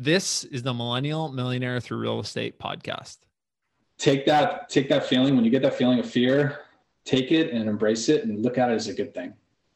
[0.00, 3.18] This is the Millennial Millionaire Through Real Estate podcast.
[3.98, 6.60] Take that, take that feeling when you get that feeling of fear,
[7.04, 9.34] take it and embrace it and look at it as a good thing.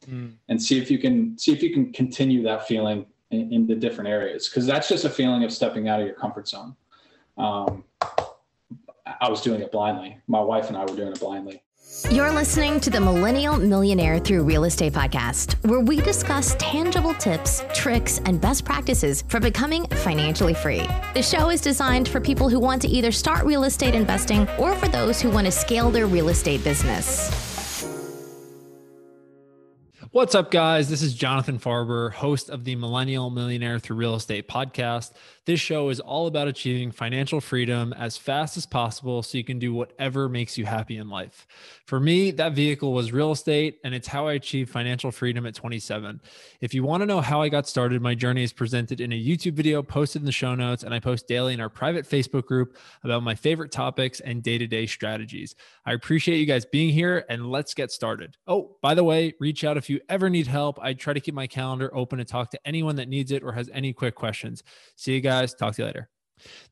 [0.09, 0.33] Mm.
[0.49, 3.75] And see if you can see if you can continue that feeling in, in the
[3.75, 4.49] different areas.
[4.49, 6.75] Cause that's just a feeling of stepping out of your comfort zone.
[7.37, 10.17] Um, I was doing it blindly.
[10.25, 11.61] My wife and I were doing it blindly.
[12.03, 17.63] You're listening to the Millennial Millionaire Through Real Estate podcast, where we discuss tangible tips,
[17.73, 20.85] tricks, and best practices for becoming financially free.
[21.13, 24.75] The show is designed for people who want to either start real estate investing or
[24.75, 27.31] for those who want to scale their real estate business.
[30.11, 30.89] What's up, guys?
[30.89, 35.11] This is Jonathan Farber, host of the Millennial Millionaire Through Real Estate podcast.
[35.45, 39.59] This show is all about achieving financial freedom as fast as possible so you can
[39.59, 41.45] do whatever makes you happy in life.
[41.85, 45.53] For me, that vehicle was real estate, and it's how I achieved financial freedom at
[45.53, 46.19] 27.
[46.61, 49.23] If you want to know how I got started, my journey is presented in a
[49.23, 52.45] YouTube video posted in the show notes, and I post daily in our private Facebook
[52.45, 55.53] group about my favorite topics and day to day strategies.
[55.85, 58.35] I appreciate you guys being here, and let's get started.
[58.47, 60.79] Oh, by the way, reach out if you ever need help.
[60.81, 63.51] I try to keep my calendar open to talk to anyone that needs it or
[63.51, 64.63] has any quick questions.
[64.95, 65.53] See you guys guys.
[65.53, 66.09] Talk to you later.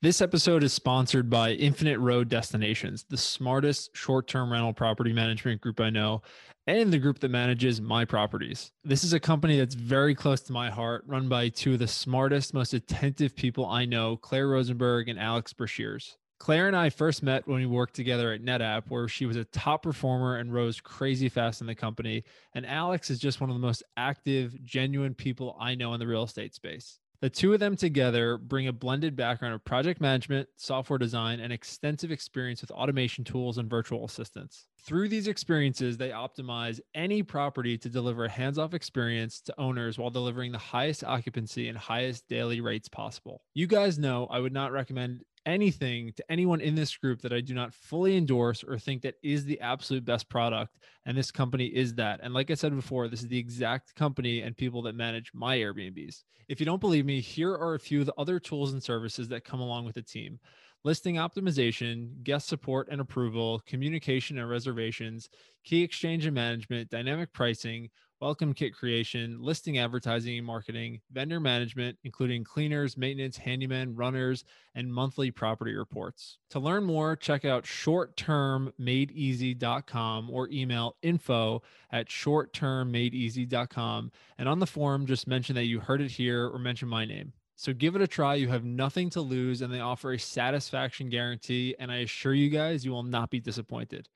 [0.01, 5.59] This episode is sponsored by Infinite Road Destinations, the smartest short term rental property management
[5.59, 6.21] group I know,
[6.67, 8.71] and the group that manages my properties.
[8.85, 11.87] This is a company that's very close to my heart, run by two of the
[11.87, 16.15] smartest, most attentive people I know, Claire Rosenberg and Alex Brashears.
[16.39, 19.45] Claire and I first met when we worked together at NetApp, where she was a
[19.45, 22.23] top performer and rose crazy fast in the company.
[22.53, 26.07] And Alex is just one of the most active, genuine people I know in the
[26.07, 26.99] real estate space.
[27.23, 31.53] The two of them together bring a blended background of project management, software design, and
[31.53, 34.67] extensive experience with automation tools and virtual assistants.
[34.81, 39.97] Through these experiences, they optimize any property to deliver a hands off experience to owners
[39.97, 43.41] while delivering the highest occupancy and highest daily rates possible.
[43.53, 47.41] You guys know I would not recommend anything to anyone in this group that I
[47.41, 50.77] do not fully endorse or think that is the absolute best product.
[51.05, 52.19] And this company is that.
[52.23, 55.57] And like I said before, this is the exact company and people that manage my
[55.57, 56.23] Airbnbs.
[56.47, 59.27] If you don't believe me, here are a few of the other tools and services
[59.29, 60.39] that come along with the team
[60.83, 65.29] listing optimization, guest support and approval, communication and reservations,
[65.63, 67.89] key exchange and management, dynamic pricing,
[68.23, 74.45] welcome kit creation, listing advertising and marketing, vendor management, including cleaners, maintenance, handyman, runners,
[74.75, 76.37] and monthly property reports.
[76.51, 84.11] To learn more, check out shorttermmadeeasy.com or email info at shorttermmadeeasy.com.
[84.37, 87.33] And on the forum, just mention that you heard it here or mention my name.
[87.57, 88.35] So give it a try.
[88.35, 91.75] You have nothing to lose, and they offer a satisfaction guarantee.
[91.77, 94.07] And I assure you guys, you will not be disappointed.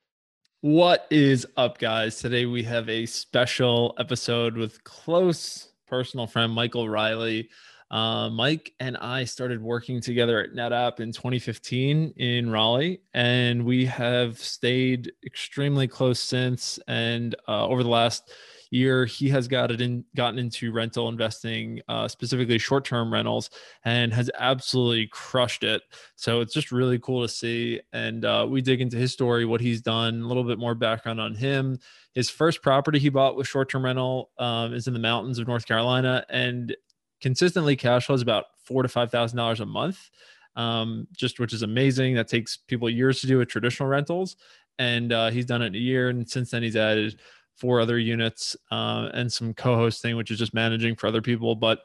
[0.62, 2.18] What is up, guys?
[2.18, 7.50] Today we have a special episode with close personal friend Michael Riley.
[7.92, 13.86] Uh, Mike and I started working together at NetApp in 2015 in Raleigh, and we
[13.86, 16.80] have stayed extremely close since.
[16.88, 18.32] And uh, over the last
[18.72, 23.50] year, he has got it in, gotten into rental investing, uh, specifically short term rentals,
[23.86, 25.82] and has absolutely crushed it.
[26.16, 27.80] So it's just really cool to see.
[27.94, 31.20] And uh, we dig into his story, what he's done, a little bit more background
[31.20, 31.80] on him.
[32.14, 35.48] His first property he bought with short term rental um, is in the mountains of
[35.48, 36.76] North Carolina, and
[37.22, 40.10] consistently cash flows about four to five thousand dollars a month.
[40.56, 42.16] Um, just which is amazing.
[42.16, 44.38] That takes people years to do with traditional rentals,
[44.80, 46.10] and uh, he's done it in a year.
[46.10, 47.20] And since then, he's added
[47.58, 51.56] four other units uh, and some co-hosting, which is just managing for other people.
[51.56, 51.80] But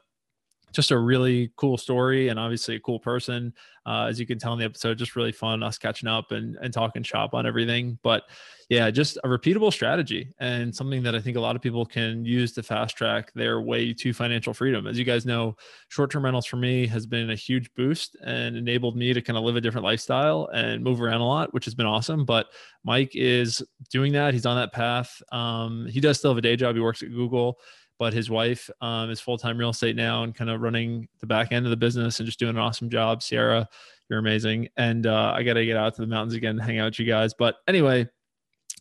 [0.73, 3.53] just a really cool story and obviously a cool person.
[3.85, 6.57] Uh, as you can tell in the episode, just really fun us catching up and,
[6.63, 7.99] and talking shop on everything.
[8.03, 8.25] But
[8.69, 12.25] yeah, just a repeatable strategy and something that I think a lot of people can
[12.25, 14.87] use to fast track their way to financial freedom.
[14.87, 15.57] As you guys know,
[15.89, 19.37] short term rentals for me has been a huge boost and enabled me to kind
[19.37, 22.25] of live a different lifestyle and move around a lot, which has been awesome.
[22.25, 22.47] But
[22.85, 24.33] Mike is doing that.
[24.33, 25.21] He's on that path.
[25.33, 26.75] Um, he does still have a day job.
[26.75, 27.59] He works at Google
[28.03, 31.27] but his wife um, is full time real estate now and kind of running the
[31.27, 33.23] back end of the business and just doing an awesome job.
[33.23, 33.69] Sierra,
[34.11, 34.69] you're amazing.
[34.77, 36.99] And uh, I got to get out to the mountains again, and hang out with
[36.99, 37.33] you guys.
[37.33, 38.09] But anyway,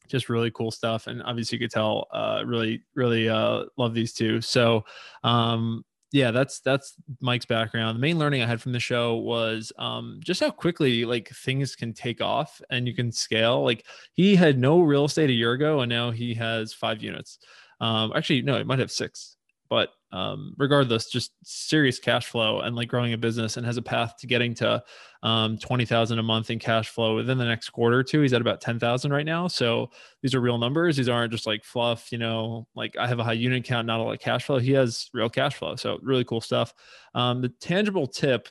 [0.08, 1.06] just really cool stuff.
[1.06, 4.42] And obviously, you could tell, uh, really, really uh, love these two.
[4.42, 4.86] So,
[5.24, 7.98] um, yeah, that's that's Mike's background.
[7.98, 11.76] The main learning I had from the show was um, just how quickly like things
[11.76, 13.64] can take off and you can scale.
[13.64, 17.38] Like he had no real estate a year ago, and now he has five units.
[17.82, 19.36] Um, actually, no, it might have six,
[19.70, 23.82] but um, regardless, just serious cash flow and like growing a business and has a
[23.82, 24.84] path to getting to
[25.24, 28.22] um, 20,000 a month in cash flow within the next quarter or two.
[28.22, 29.48] He's at about 10,000 right now.
[29.48, 29.90] So
[30.22, 30.98] these are real numbers.
[30.98, 34.00] These aren't just like fluff, you know, like I have a high unit count, not
[34.00, 34.60] a lot of cash flow.
[34.60, 35.76] He has real cash flow.
[35.76, 36.74] So really cool stuff.
[37.16, 38.50] Um, the tangible tip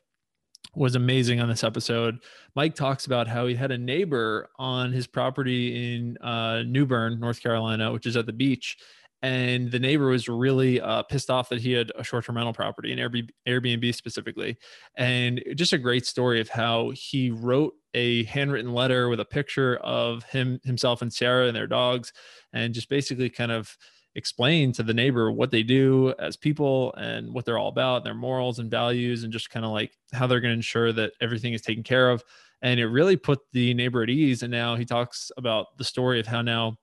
[0.75, 2.19] was amazing on this episode.
[2.55, 7.19] Mike talks about how he had a neighbor on his property in uh, New Bern,
[7.21, 8.76] North Carolina, which is at the beach.
[9.22, 12.55] And the neighbor was really uh, pissed off that he had a short term rental
[12.55, 14.56] property, an Airbnb specifically.
[14.96, 19.76] And just a great story of how he wrote a handwritten letter with a picture
[19.78, 22.12] of him, himself, and Sierra and their dogs,
[22.52, 23.76] and just basically kind of
[24.14, 28.14] explain to the neighbor what they do as people and what they're all about, their
[28.14, 31.52] morals and values, and just kind of like how they're going to ensure that everything
[31.52, 32.25] is taken care of.
[32.62, 34.43] And it really put the neighbor at ease.
[34.43, 36.76] And now he talks about the story of how now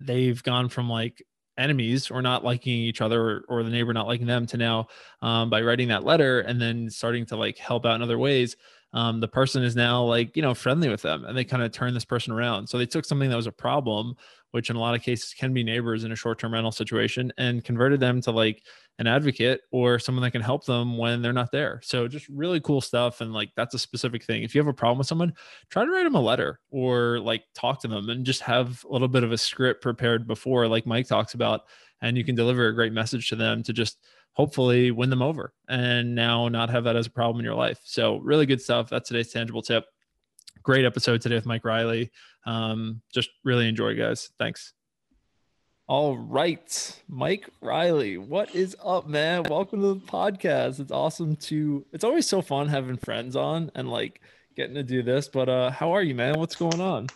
[0.00, 1.22] they've gone from like
[1.58, 4.86] enemies or not liking each other or, or the neighbor not liking them to now
[5.22, 8.56] um, by writing that letter and then starting to like help out in other ways
[8.96, 11.70] um, the person is now like you know friendly with them and they kind of
[11.70, 12.66] turn this person around.
[12.66, 14.16] So they took something that was a problem
[14.52, 17.62] which in a lot of cases can be neighbors in a short-term rental situation and
[17.62, 18.62] converted them to like
[18.98, 21.78] an advocate or someone that can help them when they're not there.
[21.84, 24.44] So just really cool stuff and like that's a specific thing.
[24.44, 25.34] If you have a problem with someone
[25.68, 28.92] try to write them a letter or like talk to them and just have a
[28.92, 31.62] little bit of a script prepared before like mike talks about
[32.00, 33.98] and you can deliver a great message to them to just
[34.36, 37.80] hopefully win them over and now not have that as a problem in your life
[37.84, 39.86] so really good stuff that's today's tangible tip
[40.66, 42.10] great episode today with Mike Riley.
[42.44, 44.30] Um, just really enjoy, guys.
[44.36, 44.72] Thanks.
[45.86, 49.44] All right, Mike Riley, what is up, man?
[49.44, 50.80] Welcome to the podcast.
[50.80, 51.86] It's awesome to.
[51.92, 54.20] It's always so fun having friends on and like
[54.56, 55.28] getting to do this.
[55.28, 56.36] But uh, how are you, man?
[56.40, 57.06] What's going on?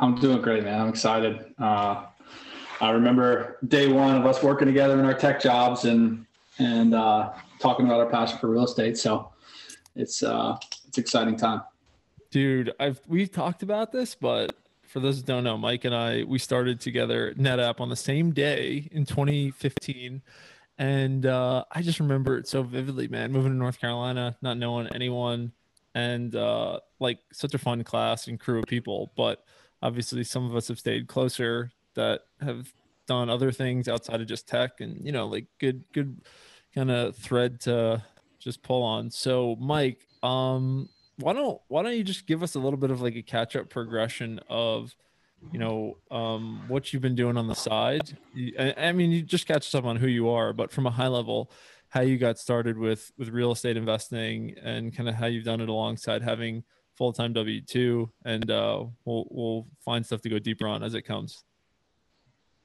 [0.00, 0.80] I'm doing great, man.
[0.80, 1.54] I'm excited.
[1.56, 2.06] Uh,
[2.80, 6.26] I remember day one of us working together in our tech jobs and
[6.58, 8.98] and uh, talking about our passion for real estate.
[8.98, 9.30] So
[9.94, 10.56] it's uh,
[10.86, 11.62] it's exciting time.
[12.30, 16.24] Dude, I've we've talked about this, but for those who don't know, Mike and I
[16.24, 20.22] we started together NetApp on the same day in 2015.
[20.78, 23.32] And uh, I just remember it so vividly, man.
[23.32, 25.52] Moving to North Carolina, not knowing anyone,
[25.94, 29.10] and uh, like such a fun class and crew of people.
[29.16, 29.42] But
[29.80, 32.72] obviously, some of us have stayed closer that have
[33.06, 36.20] done other things outside of just tech, and you know, like good, good
[36.74, 38.02] kind of thread to
[38.38, 39.10] just pull on.
[39.10, 40.88] So, Mike, um,
[41.18, 43.56] why don't why don't you just give us a little bit of like a catch
[43.56, 44.94] up progression of
[45.52, 48.16] you know um, what you've been doing on the side
[48.58, 50.90] I, I, mean you just catch us up on who you are but from a
[50.90, 51.50] high level
[51.88, 55.60] how you got started with with real estate investing and kind of how you've done
[55.60, 56.64] it alongside having
[56.94, 61.44] full-time w2 and uh, we'll we'll find stuff to go deeper on as it comes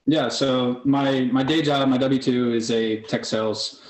[0.05, 3.81] yeah so my my day job my w2 is a tech sales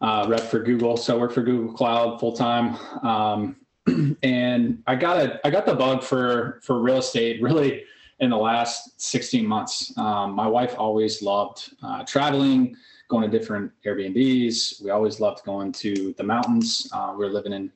[0.00, 3.56] uh, rep for google so i work for google cloud full-time um,
[4.22, 7.84] and I got a I got the bug for for real estate really
[8.20, 9.96] in the last 16 months.
[9.96, 12.76] Um, my wife always loved uh, traveling,
[13.08, 14.82] going to different Airbnbs.
[14.82, 16.88] We always loved going to the mountains.
[16.92, 17.70] Uh, we were living in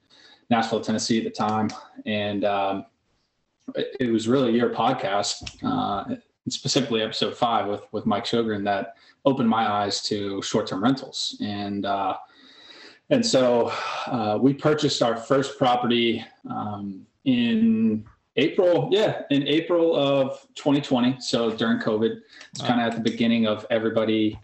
[0.51, 1.71] Nashville, Tennessee at the time,
[2.07, 2.87] and um,
[3.77, 6.17] it, it, was really your podcast, uh,
[6.49, 8.95] specifically episode five with with Mike Shogren, that
[9.25, 12.17] opened my eyes to short term rentals and uh,
[13.13, 13.71] and so
[14.07, 18.07] uh, we purchased our first property um, in
[18.37, 21.17] April, yeah, in April of 2020.
[21.21, 22.21] So during COVID,
[22.53, 24.41] it's kind of at the beginning of everybody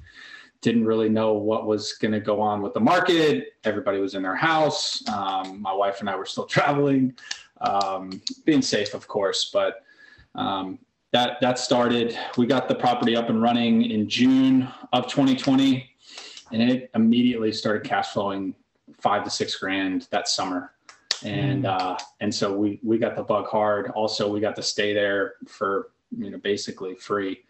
[0.60, 3.54] didn't really know what was going to go on with the market.
[3.64, 5.06] Everybody was in their house.
[5.08, 7.16] Um, my wife and I were still traveling,
[7.62, 9.76] um, being safe, of course, but
[10.34, 10.78] um,
[11.12, 12.16] that that started.
[12.36, 15.88] We got the property up and running in June of 2020
[16.52, 18.54] and it immediately started cash flowing
[19.00, 20.72] five to six grand that summer
[21.24, 21.68] and mm.
[21.68, 25.34] uh, and so we we got the bug hard also we got to stay there
[25.46, 27.40] for you know basically free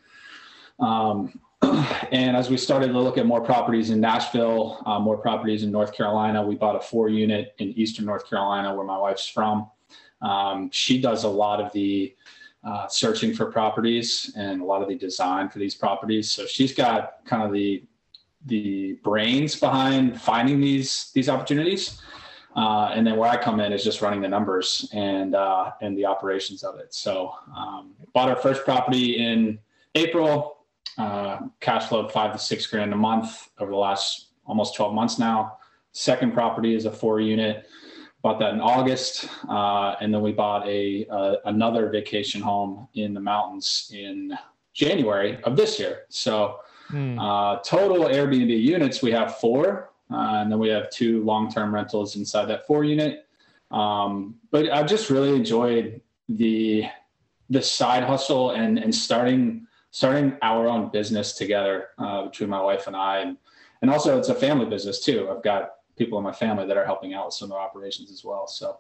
[0.81, 1.39] um,
[2.13, 5.71] and as we started to look at more properties in nashville uh, more properties in
[5.71, 9.69] north carolina we bought a four unit in eastern north carolina where my wife's from
[10.21, 12.15] um, she does a lot of the
[12.65, 16.75] uh, searching for properties and a lot of the design for these properties so she's
[16.75, 17.83] got kind of the
[18.47, 22.01] the brains behind finding these these opportunities.
[22.57, 25.97] Uh, and then where I come in is just running the numbers and uh, and
[25.97, 26.93] the operations of it.
[26.95, 29.59] So um, bought our first property in
[29.95, 30.57] April.
[30.97, 35.19] Uh, cash flow five to six grand a month over the last almost 12 months
[35.19, 35.59] now.
[35.93, 37.67] Second property is a four unit.
[38.23, 43.15] Bought that in August, uh, and then we bought a, a another vacation home in
[43.15, 44.37] the mountains in
[44.75, 46.03] January of this year.
[46.09, 46.59] So
[46.89, 47.19] Hmm.
[47.19, 52.17] Uh, total Airbnb units, we have four, uh, and then we have two long-term rentals
[52.17, 53.27] inside that four unit.
[53.71, 56.85] Um, but I've just really enjoyed the
[57.51, 62.87] the side hustle and and starting starting our own business together uh, between my wife
[62.87, 63.37] and I, and
[63.83, 65.29] and also it's a family business too.
[65.31, 68.11] I've got people in my family that are helping out with some of our operations
[68.11, 68.47] as well.
[68.47, 68.79] So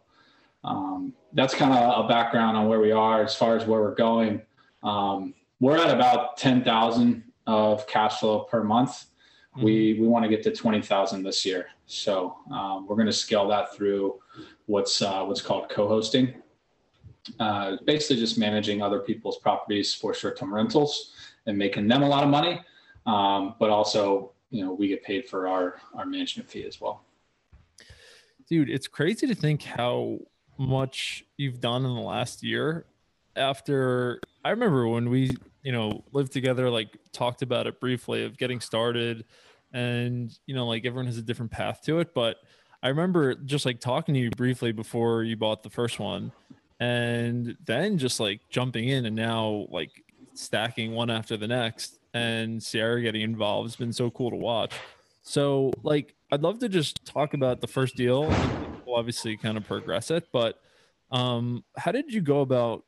[0.65, 3.95] um, that's kind of a background on where we are as far as where we're
[3.95, 4.43] going.
[4.83, 9.07] Um, we're at about 10,000 of cash flow per month.
[9.57, 9.65] Mm-hmm.
[9.65, 11.67] We, we want to get to 20,000 this year.
[11.87, 14.21] So um, we're going to scale that through
[14.67, 16.35] what's, uh, what's called co-hosting.
[17.41, 21.13] Uh, basically just managing other people's properties for short-term rentals
[21.47, 22.61] and making them a lot of money.
[23.07, 27.05] Um, but also, you know, we get paid for our, our management fee as well.
[28.49, 30.19] Dude, it's crazy to think how
[30.57, 32.87] much you've done in the last year
[33.37, 35.31] after I remember when we,
[35.63, 39.25] you know, lived together, like talked about it briefly of getting started
[39.73, 42.15] and, you know, like everyone has a different path to it.
[42.15, 42.37] But
[42.83, 46.33] I remember just like talking to you briefly before you bought the first one
[46.81, 52.63] and then just like jumping in and now like stacking one after the next and
[52.63, 54.73] Sierra getting involved has been so cool to watch.
[55.23, 58.29] So like I'd love to just talk about the first deal.
[58.87, 60.61] We'll obviously kind of progress it, but
[61.11, 62.85] um, how did you go about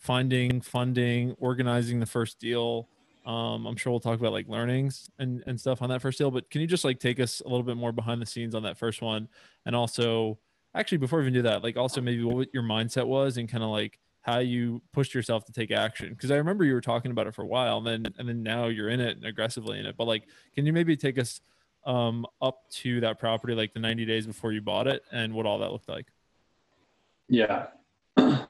[0.00, 2.88] finding funding, organizing the first deal.
[3.26, 6.30] Um, I'm sure we'll talk about like learnings and, and stuff on that first deal,
[6.30, 8.62] but can you just like take us a little bit more behind the scenes on
[8.62, 9.28] that first one?
[9.66, 10.38] And also,
[10.74, 13.62] actually, before we even do that, like also maybe what your mindset was and kind
[13.62, 16.14] of like how you pushed yourself to take action.
[16.18, 18.42] Cause I remember you were talking about it for a while and then, and then
[18.42, 19.96] now you're in it and aggressively in it.
[19.98, 21.42] But like, can you maybe take us
[21.84, 25.46] um, up to that property, like the 90 days before you bought it and what
[25.46, 26.06] all that looked like?
[27.28, 27.66] Yeah.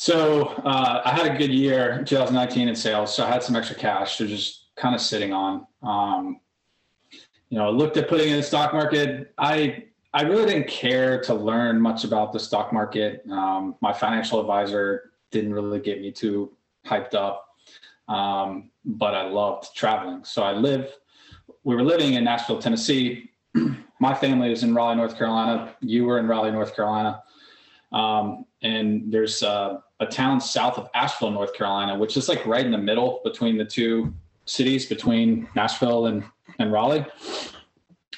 [0.00, 3.14] So uh, I had a good year, 2019 in sales.
[3.14, 5.66] So I had some extra cash to just kind of sitting on.
[5.82, 6.40] Um,
[7.50, 9.34] you know, looked at putting in the stock market.
[9.36, 9.84] I
[10.14, 13.22] I really didn't care to learn much about the stock market.
[13.30, 17.48] Um, my financial advisor didn't really get me too hyped up,
[18.08, 20.24] um, but I loved traveling.
[20.24, 20.96] So I live.
[21.64, 23.30] We were living in Nashville, Tennessee.
[24.00, 25.74] my family is in Raleigh, North Carolina.
[25.80, 27.22] You were in Raleigh, North Carolina.
[27.92, 32.64] Um, and there's uh, a town south of Asheville, North Carolina, which is like right
[32.64, 34.14] in the middle between the two
[34.46, 36.24] cities, between Nashville and,
[36.58, 37.04] and Raleigh,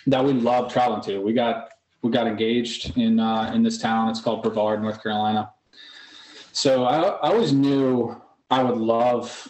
[0.06, 1.18] that we love traveling to.
[1.18, 1.70] We got
[2.02, 4.08] we got engaged in uh, in this town.
[4.08, 5.52] It's called Brevard, North Carolina.
[6.52, 8.20] So I, I always knew
[8.50, 9.48] I would love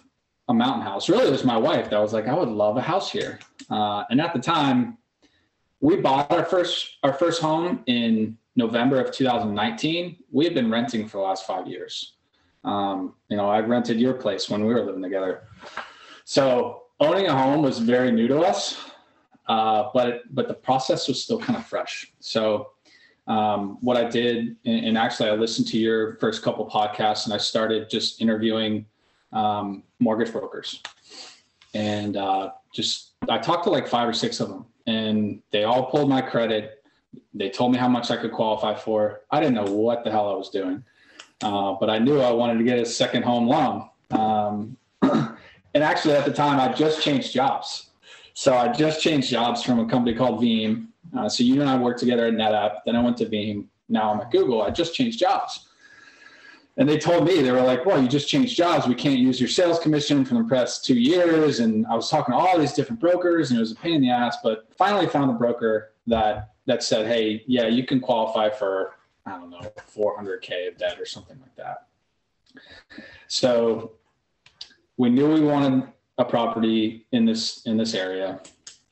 [0.49, 1.09] a mountain house.
[1.09, 3.39] Really, it was my wife that was like, I would love a house here.
[3.71, 4.99] Uh, and at the time,
[5.81, 10.17] we bought our first our first home in November of 2019.
[10.31, 12.15] We had been renting for the last five years.
[12.65, 15.45] Um, you know, I rented your place when we were living together.
[16.25, 18.79] So owning a home was very new to us,
[19.49, 22.13] uh, but but the process was still kind of fresh.
[22.21, 22.71] So
[23.27, 27.33] um, what I did, and, and, actually I listened to your first couple podcasts, and
[27.33, 28.85] I started just interviewing
[29.33, 30.83] um, mortgage brokers,
[31.75, 35.87] and uh, just I talked to like five or six of them, and they all
[35.87, 36.85] pulled my credit.
[37.35, 39.21] They told me how much I could qualify for.
[39.31, 40.85] I didn't know what the hell I was doing.
[41.43, 43.89] Uh, but I knew I wanted to get a second home loan.
[44.11, 47.91] Um, and actually, at the time, I just changed jobs.
[48.35, 50.87] So I just changed jobs from a company called Veeam.
[51.17, 52.79] Uh, so you and I worked together at NetApp.
[52.87, 53.67] Then I went to Veeam.
[53.89, 54.63] Now I'm at Google.
[54.63, 55.69] I just changed jobs.
[56.79, 58.87] And they told me, they were like, well, you just changed jobs.
[58.87, 61.61] We can't use your sales commission from the past two years.
[61.61, 64.01] And I was talking to all these different brokers and it was a pain in
[64.01, 68.49] the ass, but finally found a broker that, that said, hey, yeah, you can qualify
[68.49, 69.61] for I don't know,
[69.95, 71.87] 400K of debt or something like that.
[73.29, 73.93] So
[74.97, 75.89] we knew we wanted
[76.19, 78.41] a property in this in this area.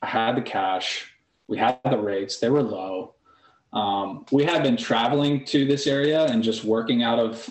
[0.01, 1.11] I had the cash.
[1.47, 2.37] We had the rates.
[2.37, 3.15] They were low.
[3.73, 7.49] Um, we had been traveling to this area and just working out of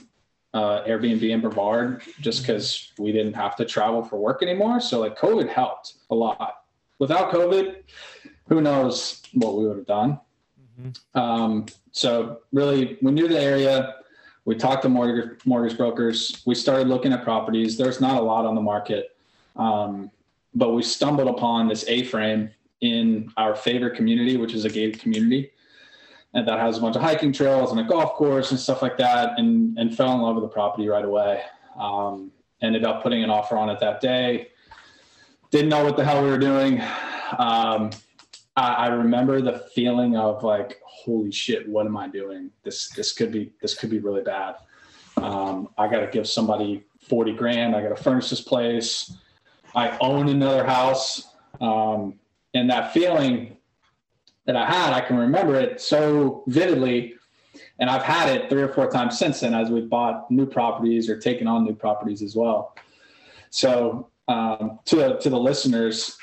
[0.54, 4.80] uh, Airbnb in Brevard just because we didn't have to travel for work anymore.
[4.80, 6.64] So like COVID helped a lot.
[6.98, 7.82] Without COVID,
[8.48, 10.20] who knows what we would have done.
[10.80, 11.18] Mm-hmm.
[11.18, 13.96] Um, so really, we knew the area.
[14.44, 16.42] We talked to mortgage, mortgage brokers.
[16.46, 17.76] We started looking at properties.
[17.76, 19.16] There's not a lot on the market,
[19.56, 20.10] um,
[20.54, 25.52] but we stumbled upon this A-frame in our favorite community, which is a gated community,
[26.34, 28.96] and that has a bunch of hiking trails and a golf course and stuff like
[28.98, 29.38] that.
[29.38, 31.42] And and fell in love with the property right away.
[31.78, 32.30] Um,
[32.62, 34.48] ended up putting an offer on it that day.
[35.50, 36.80] Didn't know what the hell we were doing.
[37.38, 37.90] Um,
[38.56, 42.50] I, I remember the feeling of like, holy shit, what am I doing?
[42.62, 44.56] This this could be this could be really bad.
[45.16, 47.74] Um, I got to give somebody forty grand.
[47.74, 49.12] I got to furnish this place.
[49.74, 52.18] I own another house, um,
[52.54, 53.56] and that feeling
[54.50, 57.14] that I had, I can remember it so vividly.
[57.78, 61.08] And I've had it three or four times since then as we've bought new properties
[61.08, 62.76] or taken on new properties as well.
[63.50, 66.16] So um, to to the listeners,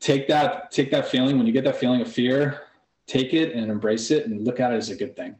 [0.00, 2.62] take that take that feeling when you get that feeling of fear
[3.06, 5.34] take it and embrace it and look at it as a good thing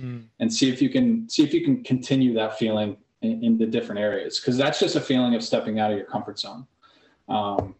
[0.00, 0.24] mm.
[0.40, 3.66] and see if you can see if you can continue that feeling in, in the
[3.66, 6.66] different areas because that's just a feeling of stepping out of your comfort zone
[7.28, 7.74] um,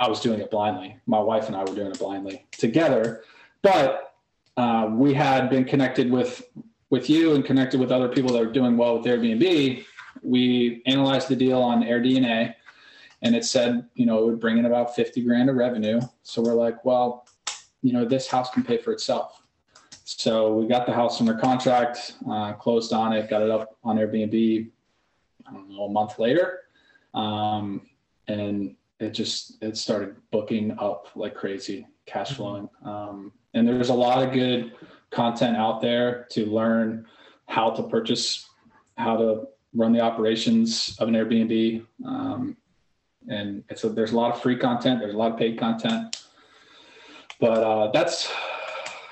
[0.00, 3.22] i was doing it blindly my wife and i were doing it blindly together
[3.62, 4.14] but
[4.56, 6.48] uh, we had been connected with
[6.88, 9.84] with you and connected with other people that are doing well with airbnb
[10.22, 12.54] we analyzed the deal on AirDNA
[13.22, 16.00] and it said, you know, it would bring in about 50 grand of revenue.
[16.22, 17.26] So we're like, well,
[17.82, 19.42] you know, this house can pay for itself.
[20.04, 23.96] So we got the house under contract, uh, closed on it, got it up on
[23.96, 24.70] Airbnb,
[25.48, 26.60] I don't know, a month later.
[27.14, 27.88] Um,
[28.28, 32.36] and it just, it started booking up like crazy, cash mm-hmm.
[32.36, 32.68] flowing.
[32.84, 34.72] Um, and there's a lot of good
[35.10, 37.06] content out there to learn
[37.48, 38.48] how to purchase,
[38.96, 41.84] how to run the operations of an Airbnb.
[42.04, 42.56] Um,
[43.28, 46.24] and it's a, there's a lot of free content, there's a lot of paid content,
[47.40, 48.30] but uh, that's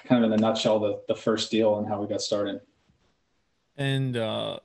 [0.07, 2.61] kind of in a nutshell the the first deal and how we got started.
[3.77, 4.59] And uh,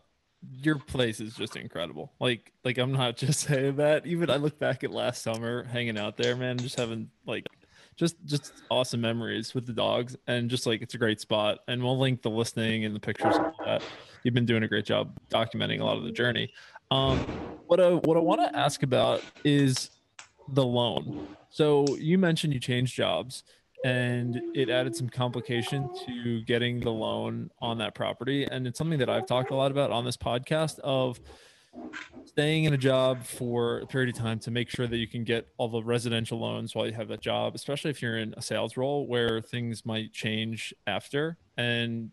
[0.61, 2.13] your place is just incredible.
[2.19, 4.05] Like like I'm not just saying that.
[4.05, 7.47] Even I look back at last summer hanging out there, man, just having like
[7.95, 11.59] just just awesome memories with the dogs and just like it's a great spot.
[11.67, 13.83] And we'll link the listening and the pictures that.
[14.23, 16.51] You've been doing a great job documenting a lot of the journey.
[16.91, 17.19] Um
[17.67, 19.91] what i what i want to ask about is
[20.49, 21.27] the loan.
[21.49, 23.43] So you mentioned you changed jobs
[23.85, 28.99] and it added some complication to getting the loan on that property and it's something
[28.99, 31.19] that i've talked a lot about on this podcast of
[32.25, 35.23] staying in a job for a period of time to make sure that you can
[35.23, 38.41] get all the residential loans while you have that job, especially if you're in a
[38.41, 42.11] sales role where things might change after and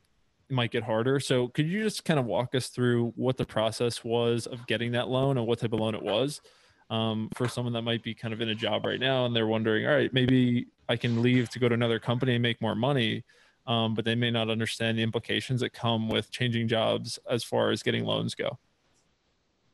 [0.49, 1.21] it might get harder.
[1.21, 4.93] So, could you just kind of walk us through what the process was of getting
[4.93, 6.41] that loan and what type of loan it was
[6.89, 9.47] um, for someone that might be kind of in a job right now and they're
[9.47, 12.75] wondering, all right, maybe I can leave to go to another company and make more
[12.75, 13.25] money.
[13.67, 17.71] Um, but they may not understand the implications that come with changing jobs as far
[17.71, 18.59] as getting loans go.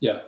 [0.01, 0.21] Yeah.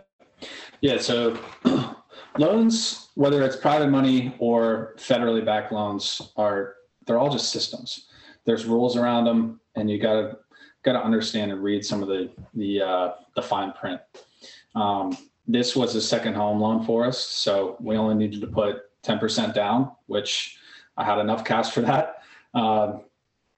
[0.83, 0.99] Yeah.
[0.99, 1.39] So
[2.39, 6.75] loans, whether it's private money or federally backed loans, are
[7.07, 8.09] they're all just systems.
[8.45, 10.39] There's rules around them, and you gotta
[10.83, 14.01] gotta understand and read some of the the uh, the fine print.
[14.75, 18.83] Um, this was a second home loan for us, so we only needed to put
[19.05, 20.59] 10% down, which
[20.97, 22.23] I had enough cash for that.
[22.55, 22.99] Uh,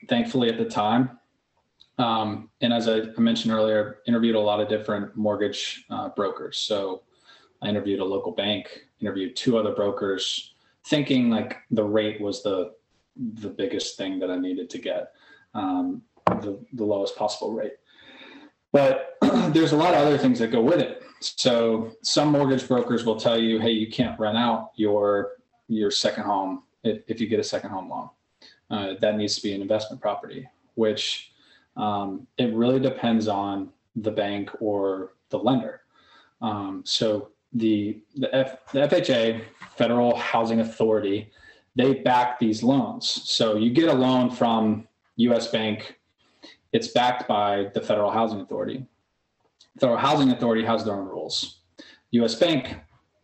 [0.09, 1.19] thankfully, at the time,
[1.99, 6.59] um, and as I mentioned earlier, interviewed a lot of different mortgage uh, brokers.
[6.59, 7.03] So
[7.63, 12.75] I interviewed a local bank, interviewed two other brokers, thinking like the rate was the
[13.35, 15.13] the biggest thing that I needed to get,
[15.55, 17.75] um, the the lowest possible rate.
[18.73, 19.17] But
[19.55, 21.03] there's a lot of other things that go with it.
[21.21, 25.33] So some mortgage brokers will tell you, hey, you can't rent out your
[25.69, 28.11] your second home if, if you get a second home loan.
[28.71, 31.33] Uh, that needs to be an investment property, which
[31.77, 35.83] um, it really depends on the bank or the lender.
[36.43, 39.43] Um, so the the, F, the FHA,
[39.77, 41.31] Federal Housing Authority,
[41.77, 43.07] they back these loans.
[43.25, 45.49] So you get a loan from U.S.
[45.49, 45.99] Bank,
[46.73, 48.85] it's backed by the Federal Housing Authority.
[49.79, 51.61] Federal Housing Authority has their own rules.
[52.11, 52.35] U.S.
[52.35, 52.77] Bank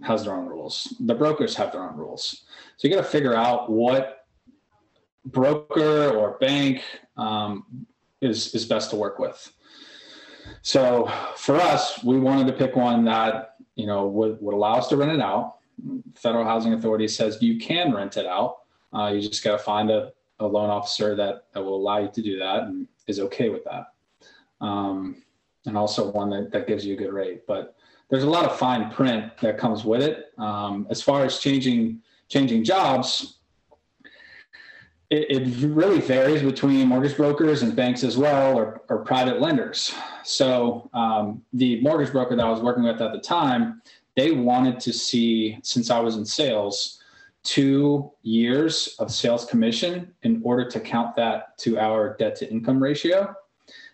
[0.05, 0.95] has their own rules.
[1.01, 2.45] The brokers have their own rules.
[2.77, 4.27] So you got to figure out what
[5.25, 6.83] broker or bank
[7.17, 7.87] um,
[8.21, 9.53] is is best to work with.
[10.63, 14.89] So for us, we wanted to pick one that you know would, would allow us
[14.89, 15.57] to rent it out.
[16.15, 18.59] Federal Housing Authority says you can rent it out.
[18.93, 22.11] Uh, you just got to find a, a loan officer that, that will allow you
[22.13, 23.87] to do that and is okay with that.
[24.61, 25.23] Um,
[25.65, 27.47] and also one that, that gives you a good rate.
[27.47, 27.75] But
[28.13, 30.35] there's a lot of fine print that comes with it.
[30.37, 33.39] Um, as far as changing changing jobs,
[35.09, 39.95] it, it, really varies between mortgage brokers and banks as well, or, or private lenders.
[40.25, 43.81] So um, the mortgage broker that I was working with at the time,
[44.15, 47.03] they wanted to see, since I was in sales,
[47.45, 52.83] two years of sales commission in order to count that to our debt to income
[52.83, 53.35] ratio.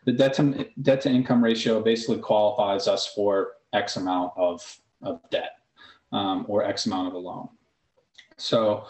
[0.06, 5.20] The debt to, debt to income ratio basically qualifies us for X amount of, of
[5.30, 5.58] debt
[6.12, 7.48] um, or X amount of a loan.
[8.36, 8.86] So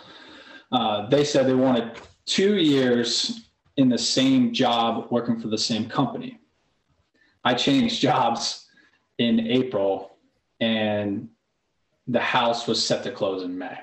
[0.72, 5.88] uh, they said they wanted two years in the same job working for the same
[5.88, 6.40] company.
[7.44, 8.66] I changed jobs
[9.18, 10.16] in April
[10.60, 11.28] and
[12.06, 13.78] the house was set to close in May.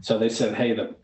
[0.00, 0.94] So they said, Hey, the,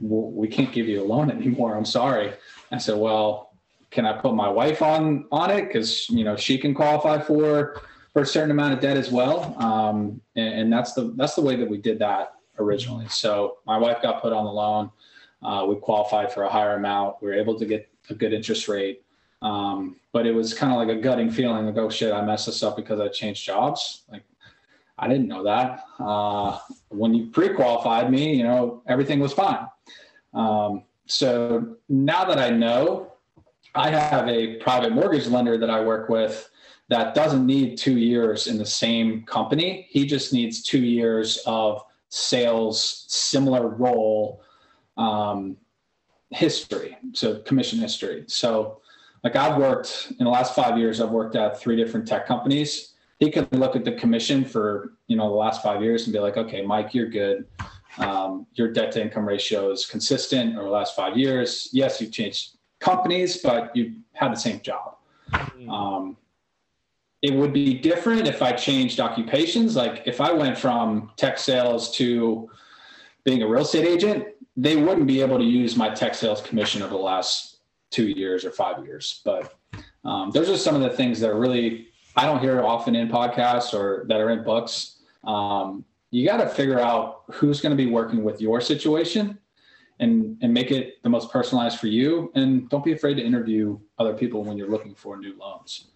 [0.00, 1.76] we can't give you a loan anymore.
[1.76, 2.32] I'm sorry.
[2.70, 3.50] I said, well,
[3.90, 5.72] can I put my wife on, on it?
[5.72, 7.80] Cause you know, she can qualify for,
[8.16, 9.54] for a certain amount of debt as well.
[9.62, 13.06] Um, and, and that's the, that's the way that we did that originally.
[13.08, 14.90] So my wife got put on the loan
[15.42, 17.16] Uh, we qualified for a higher amount.
[17.20, 19.02] We were able to get a good interest rate.
[19.42, 22.46] Um, but it was kind of like a gutting feeling like, oh shit, I messed
[22.46, 24.04] this up because I changed jobs.
[24.10, 24.24] Like,
[24.98, 25.84] I didn't know that.
[26.00, 29.66] Uh, when you pre-qualified me, you know, everything was fine.
[30.32, 33.12] Um, so now that I know,
[33.74, 36.48] I have a private mortgage lender that I work with
[36.88, 39.86] that doesn't need two years in the same company.
[39.90, 44.42] He just needs two years of sales, similar role
[44.96, 45.56] um,
[46.30, 48.24] history, so commission history.
[48.28, 48.80] So,
[49.24, 52.92] like I've worked in the last five years, I've worked at three different tech companies.
[53.18, 56.20] He can look at the commission for you know the last five years and be
[56.20, 57.46] like, okay, Mike, you're good.
[57.98, 61.70] Um, your debt to income ratio is consistent over the last five years.
[61.72, 64.96] Yes, you've changed companies, but you had the same job.
[65.32, 65.70] Mm-hmm.
[65.70, 66.16] Um,
[67.22, 69.76] it would be different if I changed occupations.
[69.76, 72.48] Like if I went from tech sales to
[73.24, 74.26] being a real estate agent,
[74.56, 77.58] they wouldn't be able to use my tech sales commission over the last
[77.90, 79.20] two years or five years.
[79.24, 79.54] But
[80.04, 83.08] um, those are some of the things that are really I don't hear often in
[83.08, 85.02] podcasts or that are in books.
[85.24, 89.38] Um, you got to figure out who's going to be working with your situation
[89.98, 93.78] and and make it the most personalized for you and don't be afraid to interview
[93.98, 95.88] other people when you're looking for new loans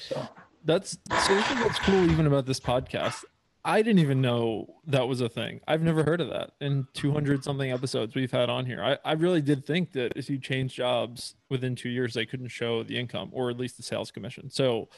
[0.00, 0.26] so
[0.64, 3.24] that's so what's cool even about this podcast
[3.66, 5.60] I didn't even know that was a thing.
[5.66, 8.84] I've never heard of that in 200 something episodes we've had on here.
[8.84, 12.48] I, I really did think that if you change jobs within two years, they couldn't
[12.48, 14.50] show the income or at least the sales commission.
[14.50, 14.90] So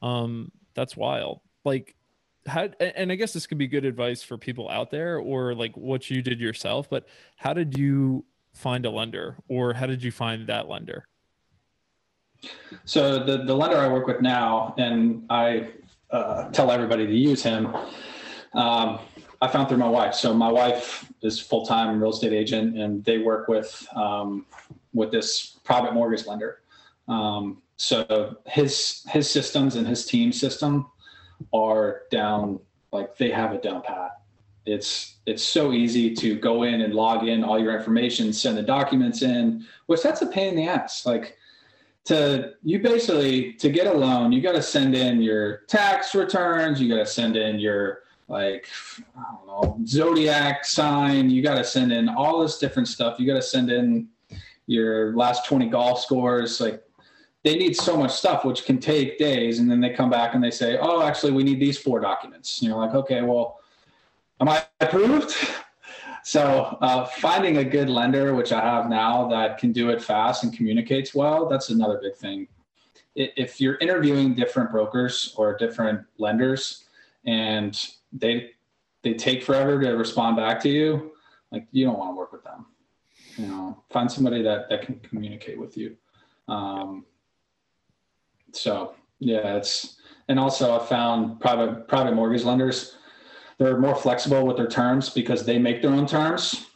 [0.00, 1.40] um, that's wild.
[1.66, 1.96] Like,
[2.46, 5.76] how, and I guess this could be good advice for people out there or like
[5.76, 7.06] what you did yourself, but
[7.36, 11.06] how did you find a lender or how did you find that lender?
[12.84, 15.68] So the, the lender I work with now, and I
[16.10, 17.74] uh, tell everybody to use him,
[18.54, 19.00] um,
[19.40, 20.14] I found through my wife.
[20.14, 24.46] So my wife is full time real estate agent, and they work with um,
[24.92, 26.60] with this private mortgage lender.
[27.08, 30.86] Um, so his his systems and his team system
[31.52, 32.60] are down
[32.92, 34.20] like they have it down pat.
[34.66, 38.62] It's it's so easy to go in and log in all your information, send the
[38.62, 41.04] documents in, which that's a pain in the ass.
[41.04, 41.36] Like
[42.04, 46.80] to you basically to get a loan, you got to send in your tax returns,
[46.80, 48.68] you got to send in your like
[49.16, 51.30] I don't know zodiac sign.
[51.30, 53.18] You got to send in all this different stuff.
[53.18, 54.08] You got to send in
[54.66, 56.60] your last 20 golf scores.
[56.60, 56.82] Like
[57.42, 59.58] they need so much stuff, which can take days.
[59.58, 62.58] And then they come back and they say, oh, actually, we need these four documents.
[62.58, 63.60] And you're like, okay, well,
[64.40, 65.34] am I approved?
[66.24, 70.42] So uh, finding a good lender, which I have now, that can do it fast
[70.42, 72.48] and communicates well, that's another big thing.
[73.14, 76.84] If you're interviewing different brokers or different lenders,
[77.26, 77.78] and
[78.12, 78.52] they
[79.02, 81.12] they take forever to respond back to you,
[81.52, 82.66] like you don't want to work with them.
[83.36, 85.94] You know, find somebody that that can communicate with you.
[86.48, 87.04] Um,
[88.52, 89.96] so yeah, it's
[90.28, 92.96] and also I found private private mortgage lenders
[93.58, 96.66] they're more flexible with their terms because they make their own terms.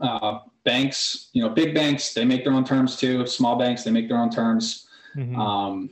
[0.00, 3.26] Uh, banks, you know, big banks they make their own terms too.
[3.26, 4.86] Small banks they make their own terms.
[5.16, 5.38] Mm-hmm.
[5.38, 5.90] Um,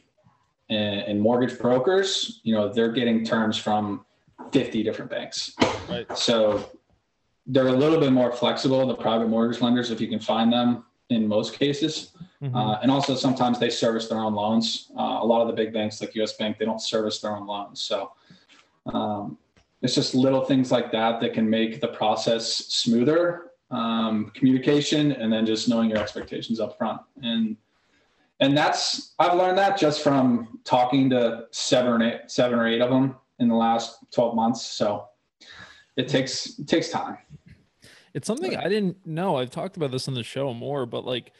[0.70, 4.04] and, and mortgage brokers, you know, they're getting terms from
[4.52, 5.52] 50 different banks.
[5.88, 6.06] Right.
[6.16, 6.70] So
[7.46, 10.84] they're a little bit more flexible, the private mortgage lenders, if you can find them
[11.10, 12.12] in most cases.
[12.42, 12.56] Mm-hmm.
[12.56, 14.90] Uh, and also sometimes they service their own loans.
[14.96, 17.46] Uh, a lot of the big banks like US Bank, they don't service their own
[17.46, 17.82] loans.
[17.82, 18.12] So
[18.86, 19.36] um,
[19.83, 25.33] it's just little things like that that can make the process smoother um, communication and
[25.33, 27.01] then just knowing your expectations up front.
[27.23, 27.57] And
[28.40, 32.81] and that's I've learned that just from talking to seven or eight, seven or eight
[32.81, 34.62] of them in the last 12 months.
[34.62, 35.07] So
[35.97, 37.19] it takes it takes time.
[38.12, 39.37] It's something I didn't know.
[39.37, 41.33] I've talked about this on the show more, but like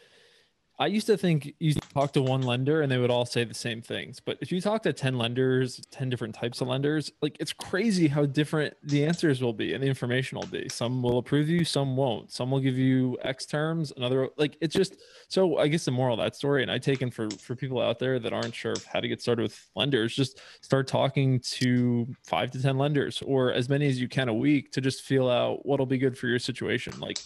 [0.81, 3.53] I used to think you talk to one lender and they would all say the
[3.53, 4.19] same things.
[4.19, 8.09] But if you talk to 10 lenders, 10 different types of lenders, like it's crazy
[8.09, 10.71] how different the answers will be and the information will be.
[10.71, 12.33] Some will approve you, some won't.
[12.33, 14.97] Some will give you X terms, another like it's just
[15.29, 17.99] so I guess the moral of that story, and I taken for for people out
[17.99, 22.51] there that aren't sure how to get started with lenders, just start talking to five
[22.53, 25.67] to 10 lenders or as many as you can a week to just feel out
[25.67, 26.99] what'll be good for your situation.
[26.99, 27.19] Like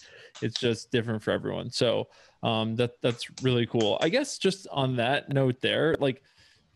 [0.43, 1.71] it's just different for everyone.
[1.71, 2.09] So
[2.45, 3.99] um, that that's really cool.
[4.01, 6.23] I guess just on that note, there, like,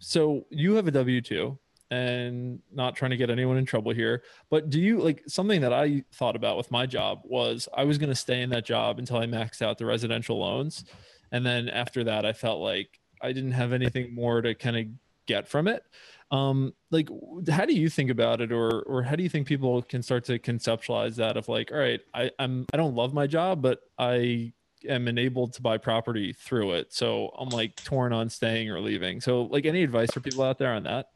[0.00, 1.59] so you have a W two,
[1.90, 5.72] and not trying to get anyone in trouble here, but do you like something that
[5.72, 8.98] I thought about with my job was I was going to stay in that job
[8.98, 10.85] until I maxed out the residential loans,
[11.33, 14.85] and then after that, I felt like I didn't have anything more to kind of
[15.26, 15.83] get from it.
[16.31, 17.09] Um, like,
[17.48, 20.24] how do you think about it, or or how do you think people can start
[20.26, 23.81] to conceptualize that of like, all right, I, I'm I don't love my job, but
[23.98, 24.52] I
[24.88, 26.92] am enabled to buy property through it.
[26.92, 29.20] So I'm like torn on staying or leaving.
[29.20, 31.10] So like, any advice for people out there on that?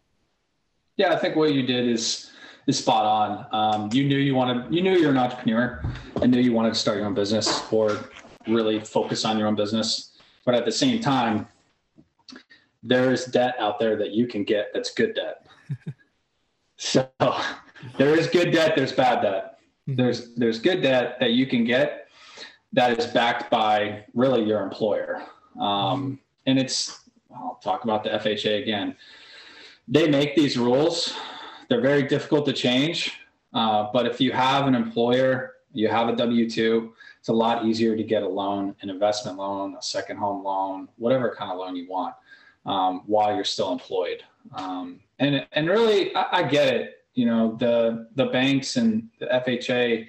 [0.97, 2.31] Yeah, I think what you did is
[2.67, 3.47] is spot on.
[3.53, 5.83] Um, you knew you wanted, you knew you're an entrepreneur
[6.21, 7.99] and knew you wanted to start your own business or
[8.47, 10.17] really focus on your own business.
[10.45, 11.49] But at the same time,
[12.83, 15.47] there is debt out there that you can get that's good debt.
[16.77, 17.09] so
[17.97, 19.59] there is good debt, there's bad debt.
[19.89, 19.97] Mm-hmm.
[19.97, 22.02] There's there's good debt that you can get
[22.73, 25.23] that is backed by really your employer.
[25.61, 27.01] Um, and it's
[27.35, 28.97] I'll talk about the FHA again.
[29.89, 31.15] They make these rules.
[31.69, 33.19] They're very difficult to change.
[33.53, 37.65] Uh, but if you have an employer, you have a W 2, it's a lot
[37.65, 41.59] easier to get a loan, an investment loan, a second home loan, whatever kind of
[41.59, 42.15] loan you want
[42.67, 44.23] um, while you're still employed.
[44.55, 47.05] Um, and and really, I, I, get it.
[47.15, 50.09] You know, the the banks and the FHA,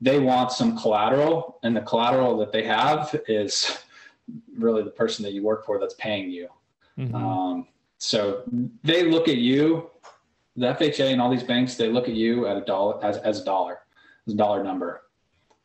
[0.00, 3.78] they want some collateral, and the collateral that they have is
[4.56, 6.48] really the person that you work for that's paying you.
[6.98, 7.14] Mm-hmm.
[7.14, 7.66] Um,
[7.98, 8.42] so
[8.84, 9.90] they look at you,
[10.56, 13.40] the FHA and all these banks, they look at you at a dollar as, as
[13.40, 13.80] a dollar,
[14.26, 15.02] as a dollar number.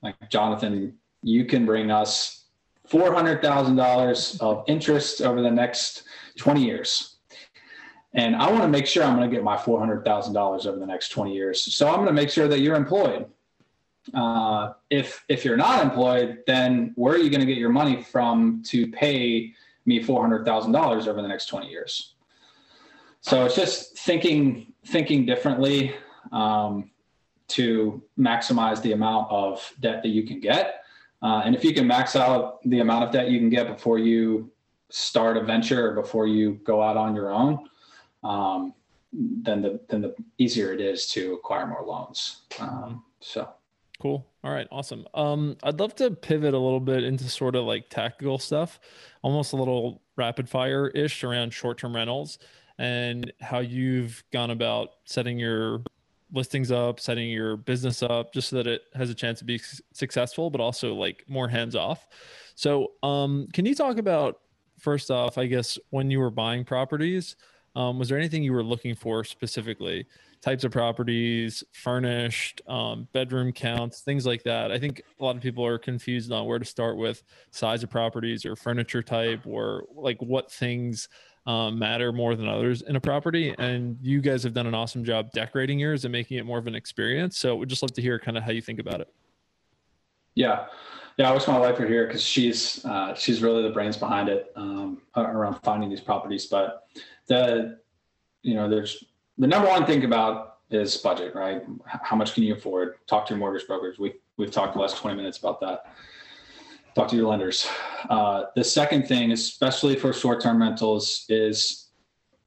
[0.02, 2.46] Like Jonathan, you can bring us
[2.88, 6.04] four hundred thousand dollars of interest over the next
[6.38, 7.18] 20 years.
[8.16, 11.10] And I want to make sure I'm going to get my $400,000 over the next
[11.10, 11.74] 20 years.
[11.74, 13.26] So I'm going to make sure that you're employed.
[14.14, 18.04] Uh, if if you're not employed, then where are you going to get your money
[18.04, 19.54] from to pay
[19.86, 22.16] me $400,000 over the next 20 years?
[23.22, 25.96] So it's just thinking thinking differently
[26.34, 26.92] um,
[27.50, 30.84] to maximize the amount of debt that you can get.
[31.22, 33.98] Uh, and if you can max out the amount of debt you can get before
[33.98, 34.52] you
[34.90, 37.70] start a venture or before you go out on your own,
[38.26, 38.74] um,
[39.14, 42.42] then the then the easier it is to acquire more loans.
[42.60, 43.48] Um, so
[44.04, 44.28] cool.
[44.44, 45.08] All right, awesome.
[45.14, 48.82] Um, I'd love to pivot a little bit into sort of like tactical stuff,
[49.22, 52.38] almost a little rapid fire ish around short term rentals
[52.78, 55.84] and how you've gone about setting your
[56.34, 59.62] listings up, setting your business up just so that it has a chance to be
[59.94, 62.06] successful, but also like more hands off.
[62.56, 64.42] So, um, can you talk about
[64.80, 67.38] first off, I guess when you were buying properties,
[67.78, 70.08] um, was there anything you were looking for specifically?
[70.44, 74.74] Types of properties, furnished, um, bedroom counts, things like that.
[74.74, 77.90] I think a lot of people are confused on where to start with size of
[77.90, 81.08] properties or furniture type or like what things
[81.46, 83.56] um, matter more than others in a property.
[83.58, 86.68] And you guys have done an awesome job decorating yours and making it more of
[86.68, 87.38] an experience.
[87.38, 89.08] So we'd just love to hear kind of how you think about it.
[90.36, 90.66] Yeah.
[91.18, 94.30] Yeah, I wish my wife were here because she's uh, she's really the brains behind
[94.30, 96.48] it um, around finding these properties.
[96.48, 96.88] But
[97.28, 97.80] the
[98.42, 99.06] you know there's
[99.38, 101.64] the number one thing about is budget, right?
[101.86, 102.96] How much can you afford?
[103.08, 104.00] Talk to your mortgage brokers.
[104.00, 105.94] We we've talked the last 20 minutes about that.
[106.96, 107.68] Talk to your lenders.
[108.10, 111.90] Uh, the second thing, especially for short-term rentals, is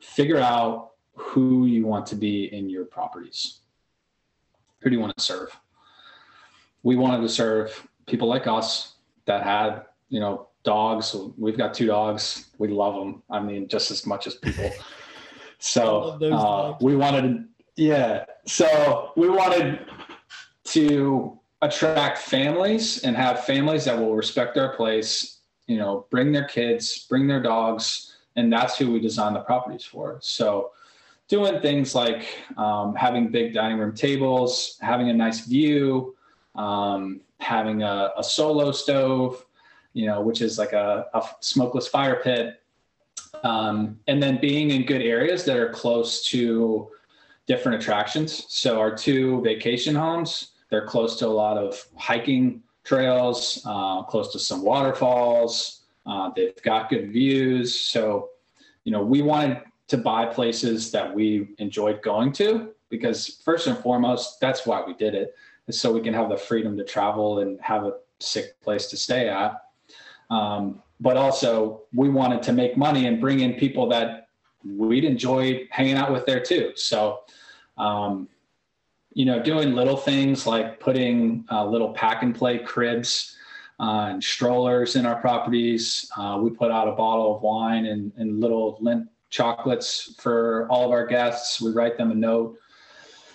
[0.00, 3.60] figure out who you want to be in your properties.
[4.80, 5.48] Who do you want to serve?
[6.84, 8.94] We wanted to serve people like us
[9.24, 11.16] that had, you know, dogs.
[11.36, 12.50] We've got two dogs.
[12.58, 13.22] We love them.
[13.28, 14.70] I mean, just as much as people.
[15.58, 18.24] So uh, we wanted, yeah.
[18.46, 19.86] So we wanted
[20.64, 25.40] to attract families and have families that will respect our place.
[25.66, 29.84] You know, bring their kids, bring their dogs, and that's who we design the properties
[29.84, 30.18] for.
[30.20, 30.70] So
[31.28, 36.14] doing things like um, having big dining room tables, having a nice view,
[36.54, 39.44] um, having a, a, solo stove,
[39.92, 42.62] you know, which is like a, a smokeless fire pit,
[43.46, 46.90] um, and then being in good areas that are close to
[47.46, 48.44] different attractions.
[48.48, 54.32] So our two vacation homes, they're close to a lot of hiking trails, uh, close
[54.32, 55.82] to some waterfalls.
[56.06, 57.78] Uh, they've got good views.
[57.78, 58.30] So,
[58.82, 63.78] you know, we wanted to buy places that we enjoyed going to because first and
[63.78, 65.36] foremost, that's why we did it
[65.70, 69.28] so we can have the freedom to travel and have a sick place to stay
[69.28, 69.65] at.
[70.30, 74.28] Um, but also, we wanted to make money and bring in people that
[74.64, 76.72] we'd enjoy hanging out with there too.
[76.74, 77.20] So,
[77.76, 78.28] um,
[79.12, 83.36] you know, doing little things like putting uh, little pack and play cribs
[83.78, 86.10] uh, and strollers in our properties.
[86.16, 90.86] Uh, we put out a bottle of wine and, and little Lindt chocolates for all
[90.86, 91.60] of our guests.
[91.60, 92.58] We write them a note.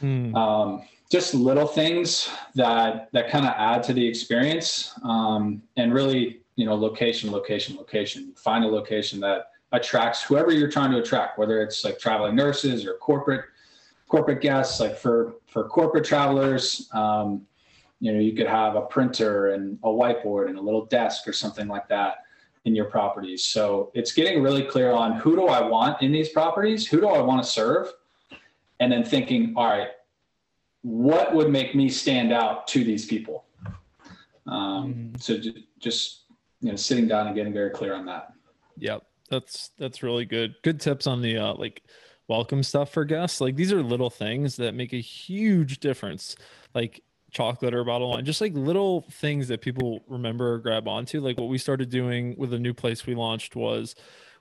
[0.02, 0.36] Mm.
[0.36, 6.41] Um, just little things that that kind of add to the experience um, and really
[6.56, 11.38] you know location location location find a location that attracts whoever you're trying to attract,
[11.38, 13.46] whether it's like traveling nurses or corporate
[14.08, 14.80] corporate guests.
[14.80, 17.46] Like for for corporate travelers, um,
[18.00, 21.34] you know, you could have a printer and a whiteboard and a little desk or
[21.34, 22.18] something like that
[22.66, 23.46] in your properties.
[23.46, 27.08] So it's getting really clear on who do I want in these properties, who do
[27.08, 27.92] I want to serve,
[28.80, 29.90] and then thinking, all right,
[30.84, 33.46] what would make me stand out to these people?
[34.48, 35.16] Um, mm-hmm.
[35.20, 35.40] So
[35.80, 36.21] just
[36.62, 38.34] you know, sitting down and getting very clear on that.
[38.78, 40.56] Yep, that's that's really good.
[40.64, 41.84] Good tips on the uh, like
[42.28, 43.42] welcome stuff for guests.
[43.42, 46.36] Like these are little things that make a huge difference.
[46.74, 51.20] Like chocolate or bottle wine, just like little things that people remember or grab onto.
[51.22, 53.96] Like what we started doing with a new place we launched was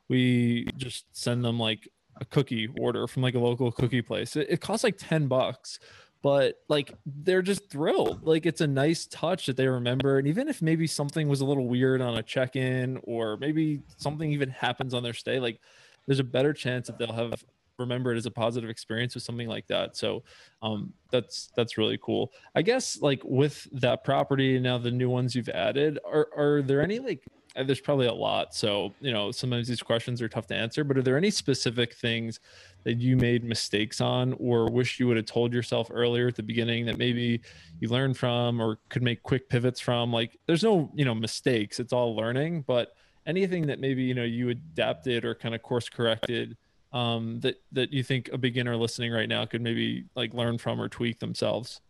[0.09, 1.89] we just send them like
[2.21, 4.37] a cookie order from like a local cookie place.
[4.37, 5.79] It, it costs like 10 bucks,
[6.23, 8.27] but like they're just thrilled.
[8.27, 10.19] Like it's a nice touch that they remember.
[10.19, 13.81] And even if maybe something was a little weird on a check in or maybe
[13.97, 15.61] something even happens on their stay, like
[16.07, 17.45] there's a better chance that they'll have
[17.79, 19.97] remembered as a positive experience with something like that.
[19.97, 20.23] So
[20.63, 22.33] um, that's that's really cool.
[22.55, 26.83] I guess like with that property now, the new ones you've added, are are there
[26.83, 28.55] any like there's probably a lot.
[28.55, 31.95] So, you know, sometimes these questions are tough to answer, but are there any specific
[31.95, 32.41] things
[32.85, 36.43] that you made mistakes on or wish you would have told yourself earlier at the
[36.43, 37.41] beginning that maybe
[37.81, 40.13] you learned from or could make quick pivots from?
[40.13, 42.93] Like, there's no, you know, mistakes, it's all learning, but
[43.27, 46.57] anything that maybe, you know, you adapted or kind of course corrected
[46.93, 50.81] um, that that you think a beginner listening right now could maybe like learn from
[50.81, 51.81] or tweak themselves?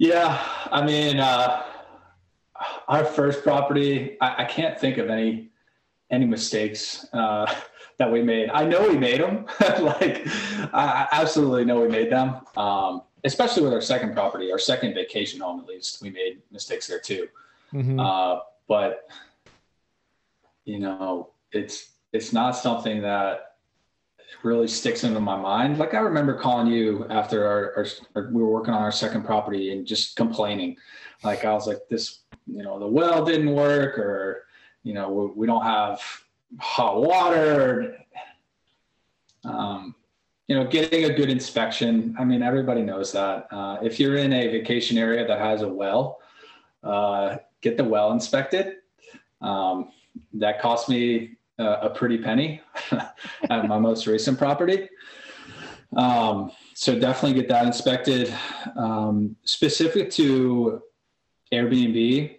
[0.00, 1.62] Yeah, I mean, uh,
[2.88, 5.50] our first property, I, I, can't think of any
[6.10, 7.54] any mistakes uh,
[7.98, 8.48] that we made.
[8.48, 9.44] I know we made them.
[9.60, 10.26] like,
[10.72, 12.40] I absolutely know we made them.
[12.56, 16.86] Um, especially with our second property, our second vacation home, at least, we made mistakes
[16.86, 17.28] there too.
[17.74, 18.00] Mm-hmm.
[18.00, 19.06] Uh, but
[20.64, 23.49] you know, it's it's not something that
[24.42, 25.78] really sticks into my mind.
[25.78, 29.24] Like I remember calling you after our, our, our, we were working on our second
[29.24, 30.76] property and just complaining.
[31.22, 34.44] Like I was like, this, you know, the well didn't work, or
[34.82, 36.00] you know, we, we don't have
[36.58, 37.96] hot water.
[39.44, 39.94] Um,
[40.48, 42.16] you know, getting a good inspection.
[42.18, 43.46] I mean, everybody knows that.
[43.52, 46.18] Uh, if you're in a vacation area that has a well,
[46.82, 48.76] uh, get the well inspected.
[49.40, 49.92] Um,
[50.34, 52.62] that cost me uh, a pretty penny
[53.50, 54.88] at my most recent property.
[55.96, 58.34] Um, so definitely get that inspected.
[58.76, 60.82] Um, specific to
[61.52, 62.36] Airbnb,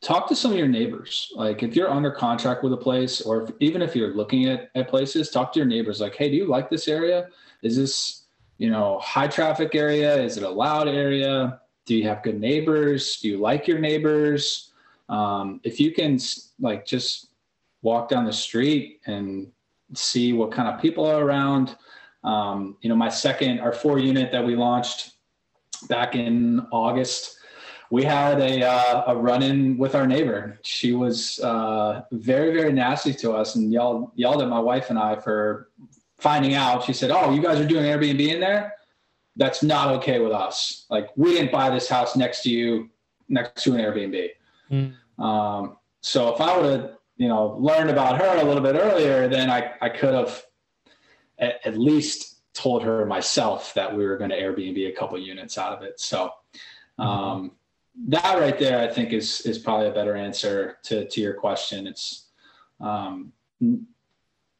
[0.00, 1.30] talk to some of your neighbors.
[1.34, 4.70] Like if you're under contract with a place, or if, even if you're looking at,
[4.74, 6.00] at places, talk to your neighbors.
[6.00, 7.28] Like, hey, do you like this area?
[7.62, 8.24] Is this
[8.58, 10.16] you know high traffic area?
[10.16, 11.60] Is it a loud area?
[11.84, 13.18] Do you have good neighbors?
[13.20, 14.72] Do you like your neighbors?
[15.08, 16.18] Um, if you can
[16.60, 17.27] like just
[17.82, 19.50] walk down the street and
[19.94, 21.76] see what kind of people are around.
[22.24, 25.12] Um, you know, my second, our four unit that we launched
[25.88, 27.36] back in August,
[27.90, 30.58] we had a, uh, a run in with our neighbor.
[30.62, 34.98] She was uh, very, very nasty to us and yelled, yelled at my wife and
[34.98, 35.70] I for
[36.18, 36.84] finding out.
[36.84, 38.74] She said, Oh, you guys are doing Airbnb in there?
[39.36, 40.86] That's not okay with us.
[40.90, 42.90] Like, we didn't buy this house next to you,
[43.28, 44.30] next to an Airbnb.
[44.70, 45.22] Mm.
[45.22, 49.28] Um, so if I would have, you know, learned about her a little bit earlier,
[49.28, 50.42] then I, I could have
[51.38, 55.58] at, at least told her myself that we were going to Airbnb a couple units
[55.58, 56.00] out of it.
[56.00, 56.30] So
[56.98, 57.02] mm-hmm.
[57.02, 57.52] um,
[58.06, 61.88] that right there, I think is is probably a better answer to to your question.
[61.88, 62.28] It's
[62.80, 63.32] um,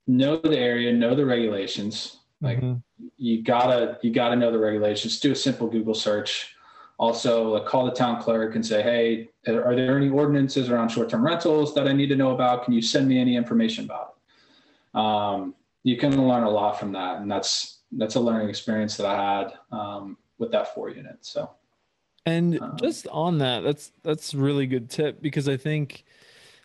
[0.07, 2.19] know the area, know the regulations.
[2.41, 3.07] Like mm-hmm.
[3.17, 5.21] you gotta you gotta know the regulations.
[5.21, 6.55] Do a simple Google search
[6.99, 11.25] also like call the town clerk and say hey are there any ordinances around short-term
[11.25, 12.65] rentals that i need to know about?
[12.65, 14.15] Can you send me any information about
[14.95, 14.99] it?
[14.99, 19.07] Um, you can learn a lot from that and that's that's a learning experience that
[19.07, 21.51] i had um, with that four unit so.
[22.27, 26.05] And um, just on that that's that's really good tip because i think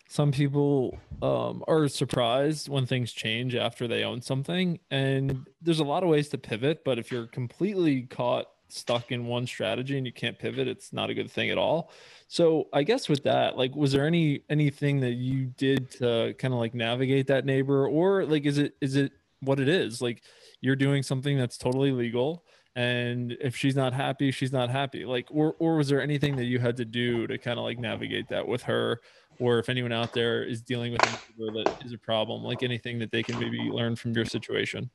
[0.06, 5.84] some people um, are surprised when things change after they own something and there's a
[5.84, 10.06] lot of ways to pivot but if you're completely caught stuck in one strategy and
[10.06, 11.90] you can't pivot, it's not a good thing at all.
[12.28, 16.52] So I guess with that, like, was there any anything that you did to kind
[16.54, 20.02] of like navigate that neighbor, or like, is it is it what it is?
[20.02, 20.22] Like,
[20.60, 22.44] you're doing something that's totally legal,
[22.76, 25.04] and if she's not happy, she's not happy.
[25.04, 27.78] Like, or or was there anything that you had to do to kind of like
[27.78, 29.00] navigate that with her?
[29.40, 32.62] Or if anyone out there is dealing with a neighbor that is a problem, like
[32.62, 34.90] anything that they can maybe learn from your situation.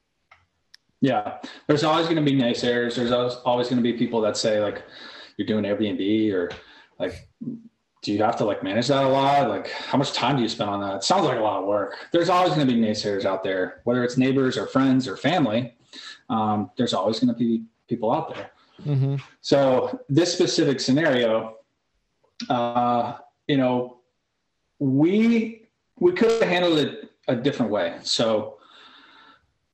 [1.01, 1.37] Yeah,
[1.67, 2.95] there's always going to be naysayers.
[2.95, 4.83] There's always, always going to be people that say like
[5.37, 6.51] you're doing Airbnb or
[6.99, 7.29] like
[8.01, 9.49] do you have to like manage that a lot?
[9.49, 10.97] Like, how much time do you spend on that?
[10.97, 11.95] It sounds like a lot of work.
[12.11, 15.75] There's always going to be naysayers out there, whether it's neighbors or friends or family.
[16.29, 18.51] Um, there's always going to be people out there.
[18.85, 19.15] Mm-hmm.
[19.41, 21.57] So this specific scenario,
[22.49, 23.97] uh, you know,
[24.79, 25.67] we
[25.99, 27.97] we could have handled it a different way.
[28.03, 28.58] So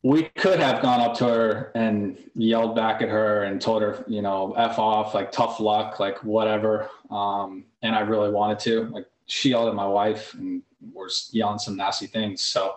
[0.05, 4.05] we could have gone up to her and yelled back at her and told her,
[4.07, 6.91] you know, f off, like tough luck, like whatever.
[7.09, 8.83] Um, and I really wanted to.
[8.93, 10.61] Like she yelled at my wife and
[10.93, 12.43] was yelling some nasty things.
[12.43, 12.75] So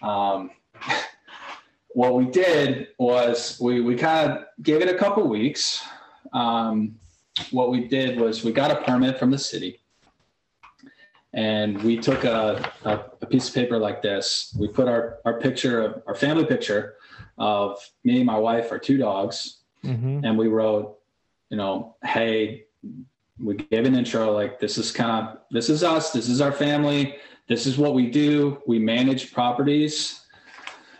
[0.00, 0.50] um,
[1.90, 5.84] what we did was we we kind of gave it a couple weeks.
[6.32, 6.94] Um,
[7.50, 9.81] what we did was we got a permit from the city
[11.34, 14.54] and we took a, a, a, piece of paper like this.
[14.58, 16.96] We put our, our picture, our family picture
[17.38, 20.24] of me, my wife, our two dogs, mm-hmm.
[20.24, 20.98] and we wrote,
[21.48, 22.66] you know, hey,
[23.38, 26.52] we gave an intro like this is kind of this is us, this is our
[26.52, 27.16] family,
[27.48, 28.60] this is what we do.
[28.66, 30.20] We manage properties,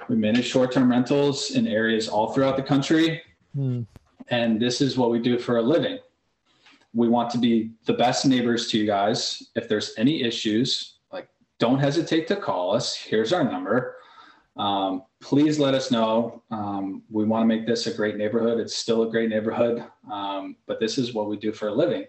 [0.08, 3.22] we manage short-term rentals in areas all throughout the country,
[3.56, 3.86] mm.
[4.28, 5.98] and this is what we do for a living
[6.94, 9.50] we want to be the best neighbors to you guys.
[9.54, 11.28] If there's any issues, like
[11.58, 12.94] don't hesitate to call us.
[12.94, 13.96] Here's our number.
[14.56, 16.42] Um, please let us know.
[16.50, 18.60] Um, we want to make this a great neighborhood.
[18.60, 22.04] It's still a great neighborhood, um, but this is what we do for a living.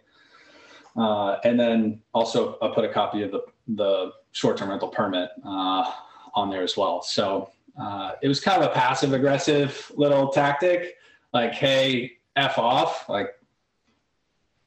[0.98, 5.92] Uh, and then also I put a copy of the, the short-term rental permit uh,
[6.36, 7.02] on there as well.
[7.02, 10.96] So uh, it was kind of a passive aggressive little tactic
[11.34, 13.30] like, hey, F off, like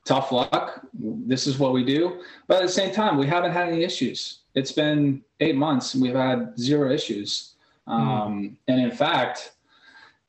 [0.07, 0.81] tough luck.
[0.95, 2.23] This is what we do.
[2.47, 4.39] But at the same time, we haven't had any issues.
[4.55, 7.55] It's been eight months and we've had zero issues.
[7.87, 7.93] Mm.
[7.93, 9.53] Um, and in fact,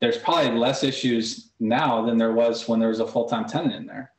[0.01, 3.75] there's probably less issues now than there was when there was a full time tenant
[3.75, 4.11] in there.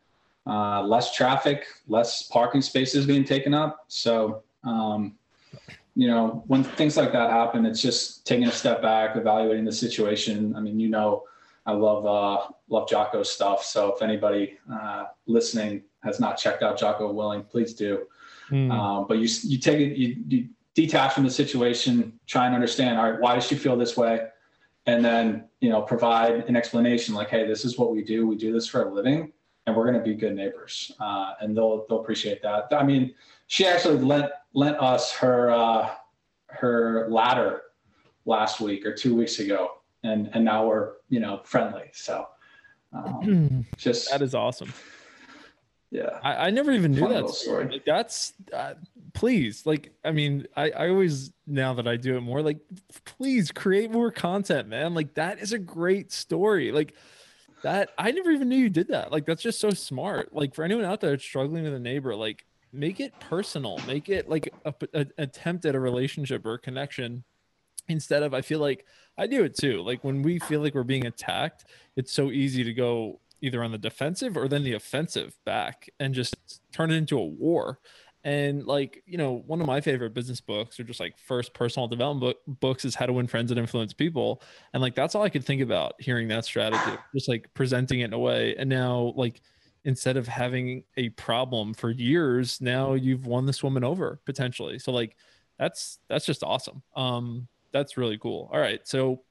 [0.47, 3.85] Uh, less traffic, less parking spaces being taken up.
[3.89, 5.19] So, um,
[5.95, 9.73] you know, when things like that happen, it's just taking a step back, evaluating the
[9.73, 10.55] situation.
[10.57, 11.25] I mean, you know,
[11.69, 13.63] I love uh, love Jocko's stuff.
[13.63, 18.07] So if anybody uh, listening has not checked out Jocko Willink, please do.
[18.51, 18.73] Mm.
[18.73, 22.99] Um, but you you take it, you, you detach from the situation, try and understand.
[22.99, 24.29] All right, why does she feel this way?
[24.87, 28.27] And then you know provide an explanation like, hey, this is what we do.
[28.27, 29.31] We do this for a living,
[29.67, 30.91] and we're going to be good neighbors.
[30.99, 32.69] Uh, and they'll they'll appreciate that.
[32.73, 33.15] I mean,
[33.47, 35.91] she actually lent lent us her uh,
[36.47, 37.65] her ladder
[38.25, 41.91] last week or two weeks ago and and now we're you know friendly.
[41.93, 42.27] So
[42.93, 44.73] um, just that is awesome.
[45.91, 47.67] Yeah, I, I never even knew that story.
[47.73, 48.75] Like, that's uh,
[49.15, 52.59] please, like, I mean, I I always now that I do it more, like,
[53.07, 54.93] please create more content, man.
[54.93, 56.73] Like that is a great story.
[56.73, 56.95] Like
[57.63, 59.11] that, I never even knew you did that.
[59.11, 60.35] Like that's just so smart.
[60.35, 64.29] Like for anyone out there struggling with a neighbor, like make it personal, make it
[64.29, 67.25] like a, a attempt at a relationship or a connection
[67.89, 68.85] instead of i feel like
[69.17, 69.83] i do it too.
[69.83, 71.65] Like when we feel like we're being attacked
[71.97, 76.15] it's so easy to go either on the defensive or then the offensive back and
[76.15, 76.37] just
[76.73, 77.79] turn it into a war.
[78.25, 81.87] And like you know one of my favorite business books or just like first personal
[81.87, 84.43] development book, books is how to win friends and influence people.
[84.73, 88.07] And like that's all i could think about hearing that strategy just like presenting it
[88.07, 88.57] in a way.
[88.57, 89.41] And now like
[89.85, 94.79] instead of having a problem for years now you've won this woman over potentially.
[94.79, 95.17] So like
[95.59, 96.83] that's that's just awesome.
[96.97, 98.51] Um that's really cool.
[98.53, 99.23] All right, so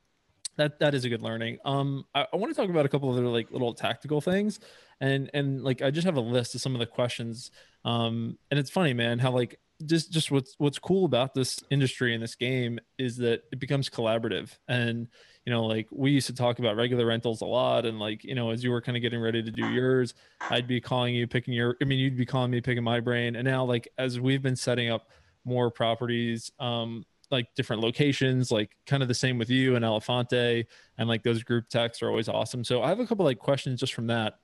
[0.58, 1.60] that that is a good learning.
[1.66, 4.60] Um, I, I want to talk about a couple other like little tactical things,
[5.00, 7.52] and and like I just have a list of some of the questions.
[7.86, 12.14] Um, and it's funny, man, how like just just what's what's cool about this industry
[12.14, 15.08] and this game is that it becomes collaborative and
[15.46, 18.34] you know like we used to talk about regular rentals a lot and like you
[18.34, 20.16] know as you were kind of getting ready to do yours
[20.50, 23.36] i'd be calling you picking your i mean you'd be calling me picking my brain
[23.36, 25.10] and now like as we've been setting up
[25.46, 30.66] more properties um like different locations, like kind of the same with you and Elefante,
[30.98, 32.64] and like those group texts are always awesome.
[32.64, 34.40] So I have a couple like questions just from that.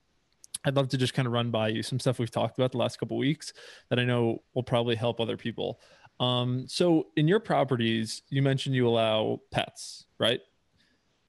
[0.64, 2.78] I'd love to just kind of run by you some stuff we've talked about the
[2.78, 3.52] last couple weeks
[3.90, 5.80] that I know will probably help other people.
[6.20, 10.40] Um, so in your properties, you mentioned you allow pets, right?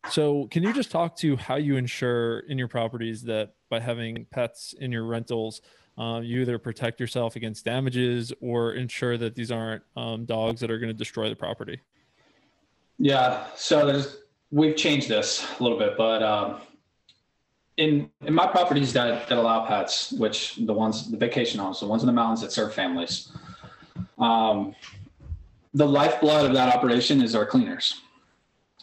[0.09, 4.25] So can you just talk to how you ensure in your properties that by having
[4.29, 5.61] pets in your rentals,
[5.97, 10.69] uh, you either protect yourself against damages or ensure that these aren't um, dogs that
[10.69, 11.79] are going to destroy the property.
[12.97, 14.01] Yeah, so
[14.51, 16.61] we've changed this a little bit, but um,
[17.77, 21.87] in in my properties that that allow pets, which the ones the vacation homes, the
[21.87, 23.31] ones in the mountains that serve families,
[24.17, 24.75] um,
[25.73, 28.01] the lifeblood of that operation is our cleaners.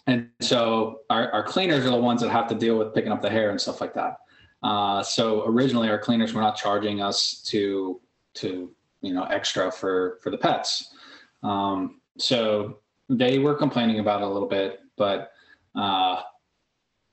[0.07, 3.23] And so our, our cleaners are the ones that have to deal with picking up
[3.23, 4.19] the hair and stuff like that.
[4.63, 8.01] Uh, so originally, our cleaners were not charging us to
[8.35, 10.95] to you know extra for for the pets.
[11.43, 15.33] Um, so they were complaining about it a little bit, but
[15.75, 16.23] uh,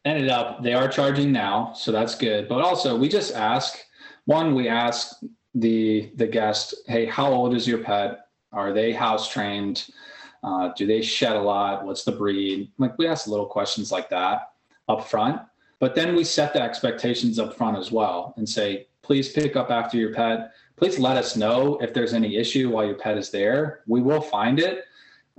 [0.06, 2.48] ended up they are charging now, so that's good.
[2.48, 3.80] But also we just ask
[4.26, 5.16] one, we ask
[5.56, 8.20] the the guest, hey, how old is your pet?
[8.52, 9.86] Are they house trained?
[10.44, 11.86] Uh, do they shed a lot?
[11.86, 12.72] What's the breed?
[12.78, 14.52] Like we ask little questions like that
[14.88, 15.42] up front.
[15.80, 19.72] But then we set the expectations up front as well and say, please pick up
[19.72, 20.52] after your pet.
[20.76, 23.82] Please let us know if there's any issue while your pet is there.
[23.88, 24.86] We will find it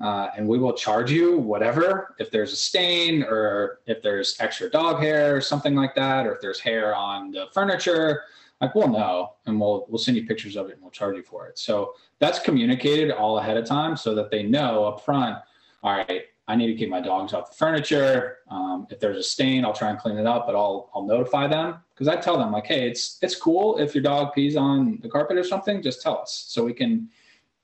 [0.01, 4.71] uh, and we will charge you whatever if there's a stain or if there's extra
[4.71, 8.23] dog hair or something like that, or if there's hair on the furniture.
[8.61, 11.23] Like we'll know and we'll we'll send you pictures of it and we'll charge you
[11.23, 11.59] for it.
[11.59, 15.39] So that's communicated all ahead of time so that they know up front,
[15.83, 18.39] all right, I need to keep my dogs off the furniture.
[18.51, 21.47] Um, if there's a stain, I'll try and clean it up, but I'll I'll notify
[21.47, 24.99] them because I tell them like, hey, it's it's cool if your dog pees on
[25.01, 27.09] the carpet or something, just tell us so we can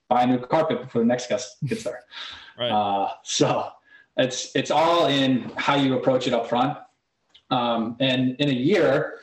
[0.09, 2.05] buy a new carpet before the next guest gets there.
[2.59, 2.70] right.
[2.70, 3.70] Uh, so
[4.16, 6.78] it's it's all in how you approach it up front.
[7.51, 9.18] Um, and in a year,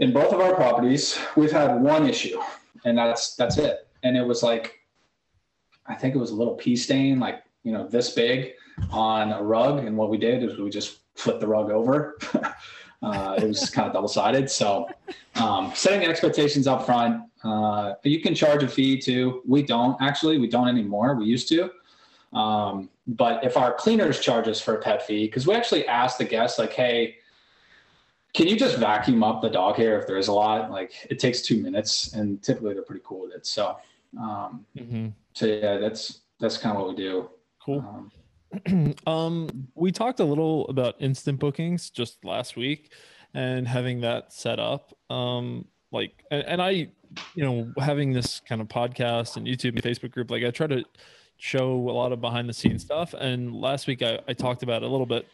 [0.00, 2.40] in both of our properties, we've had one issue,
[2.84, 3.86] and that's that's it.
[4.02, 4.80] And it was like,
[5.86, 8.54] I think it was a little pee stain, like you know this big
[8.90, 9.84] on a rug.
[9.84, 12.18] And what we did is we just flipped the rug over.
[13.02, 14.50] uh, it was kind of double sided.
[14.50, 14.88] So
[15.36, 17.24] um, setting expectations up front.
[17.42, 19.42] Uh, you can charge a fee too.
[19.46, 20.38] We don't actually.
[20.38, 21.14] We don't anymore.
[21.14, 21.70] We used to.
[22.32, 26.18] Um, but if our cleaners charge us for a pet fee, because we actually ask
[26.18, 27.16] the guests like, hey,
[28.34, 30.70] can you just vacuum up the dog hair if there is a lot?
[30.70, 33.46] Like it takes two minutes, and typically they're pretty cool with it.
[33.46, 33.76] So,
[34.18, 35.08] um, mm-hmm.
[35.32, 37.30] so yeah, that's that's kind of what we do.
[37.64, 37.80] Cool.
[37.80, 38.12] Um,
[39.06, 42.92] um, we talked a little about instant bookings just last week,
[43.34, 44.92] and having that set up.
[45.08, 49.82] Um, like, and, and I, you know, having this kind of podcast and YouTube and
[49.82, 50.84] Facebook group, like I try to
[51.36, 53.14] show a lot of behind the scenes stuff.
[53.14, 55.26] And last week I, I talked about a little bit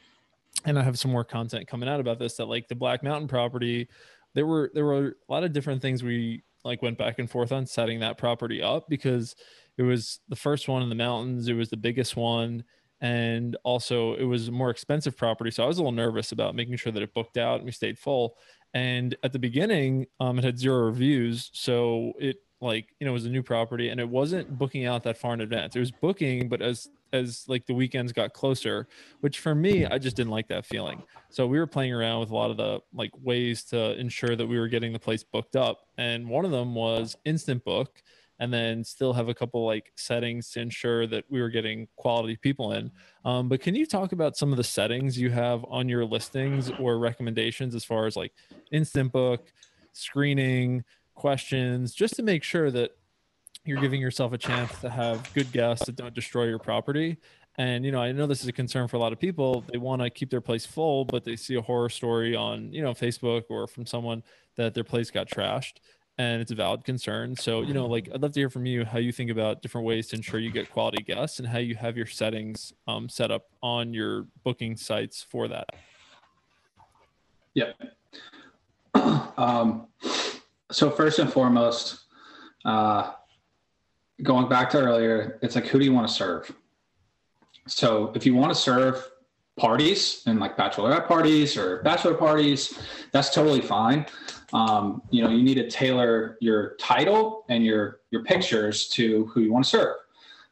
[0.65, 3.29] and I have some more content coming out about this that like the Black Mountain
[3.29, 3.89] property,
[4.35, 7.53] there were there were a lot of different things we like went back and forth
[7.53, 9.37] on setting that property up because
[9.77, 12.65] it was the first one in the mountains, it was the biggest one,
[13.01, 15.51] and also it was a more expensive property.
[15.51, 17.73] So I was a little nervous about making sure that it booked out and we
[17.73, 18.37] stayed full.
[18.75, 23.27] And at the beginning, um, it had zero reviews, so it like you know was
[23.27, 25.77] a new property and it wasn't booking out that far in advance.
[25.77, 28.89] It was booking, but as as like the weekends got closer,
[29.21, 31.03] which for me, I just didn't like that feeling.
[31.31, 34.47] So we were playing around with a lot of the like ways to ensure that
[34.47, 35.87] we were getting the place booked up.
[35.99, 38.03] And one of them was instant book
[38.39, 42.37] and then still have a couple like settings to ensure that we were getting quality
[42.37, 42.91] people in.
[43.25, 46.71] Um, but can you talk about some of the settings you have on your listings
[46.79, 48.33] or recommendations as far as like
[48.73, 49.53] instant book,
[49.93, 50.85] screening,
[51.15, 52.93] questions, just to make sure that
[53.65, 57.17] you're giving yourself a chance to have good guests that don't destroy your property.
[57.59, 59.65] And you know, I know this is a concern for a lot of people.
[59.73, 62.83] They want to keep their place full, but they see a horror story on, you
[62.83, 64.23] know, Facebook or from someone
[64.57, 65.81] that their place got trashed
[66.19, 67.37] and it's a valid concern.
[67.37, 69.87] So, you know, like I'd love to hear from you how you think about different
[69.87, 73.31] ways to ensure you get quality guests and how you have your settings um, set
[73.31, 75.71] up on your booking sites for that.
[77.55, 77.73] Yeah.
[79.39, 79.89] Um,
[80.71, 82.07] so first and foremost,
[82.65, 83.13] uh,
[84.23, 86.51] going back to earlier, it's like who do you want to serve?
[87.67, 89.07] So if you want to serve
[89.57, 92.79] parties and like bachelorette parties or bachelor parties,
[93.13, 94.07] that's totally fine.
[94.53, 99.41] Um, you know, you need to tailor your title and your your pictures to who
[99.41, 99.97] you want to serve.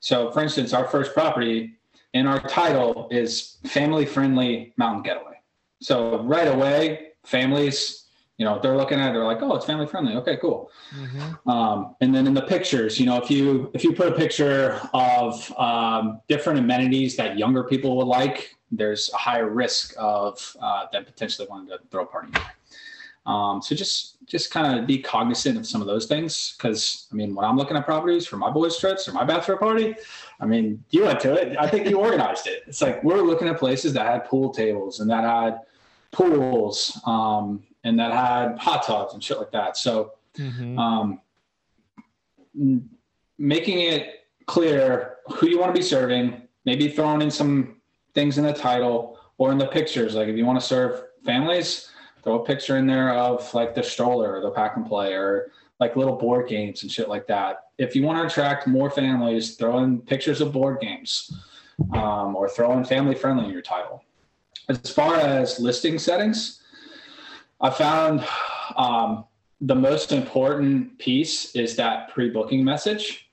[0.01, 1.75] So, for instance, our first property
[2.13, 5.41] in our title is family friendly mountain getaway.
[5.81, 8.05] So right away, families
[8.39, 11.49] you know they're looking at it they're like oh it's family friendly okay cool mm-hmm.
[11.49, 14.81] um, and then in the pictures you know if you if you put a picture
[14.93, 20.87] of um, different amenities that younger people would like there's a higher risk of uh,
[20.93, 22.33] them potentially wanting to throw a party
[23.27, 27.15] um, so just just kind of be cognizant of some of those things because i
[27.15, 29.95] mean when i'm looking at properties for my boys trips or my bachelor party
[30.41, 33.49] i mean you went to it i think you organized it it's like we're looking
[33.49, 35.61] at places that had pool tables and that had
[36.15, 39.77] pools um, and that had hot tubs and shit like that.
[39.77, 40.79] So, mm-hmm.
[40.79, 41.21] um,
[43.39, 47.74] making it clear who you want to be serving, maybe throwing in some
[48.15, 50.15] things in the title or in the pictures.
[50.15, 51.91] Like if you want to serve families,
[52.23, 55.51] throw a picture in there of like the stroller or the pack and play or
[55.81, 57.69] like little board games and shit like that.
[57.79, 61.33] If you want to attract more families, throw in pictures of board games
[61.93, 64.05] um, or throw in family friendly in your title.
[64.69, 66.63] As far as listing settings,
[67.61, 68.25] I found
[68.77, 69.25] um,
[69.61, 73.24] the most important piece is that pre-booking message.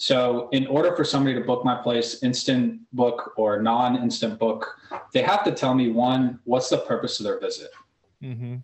[0.00, 4.78] So in order for somebody to book my place, instant book or non-instant book,
[5.12, 7.70] they have to tell me one, what's the purpose of their visit?
[8.22, 8.56] Mm-hmm.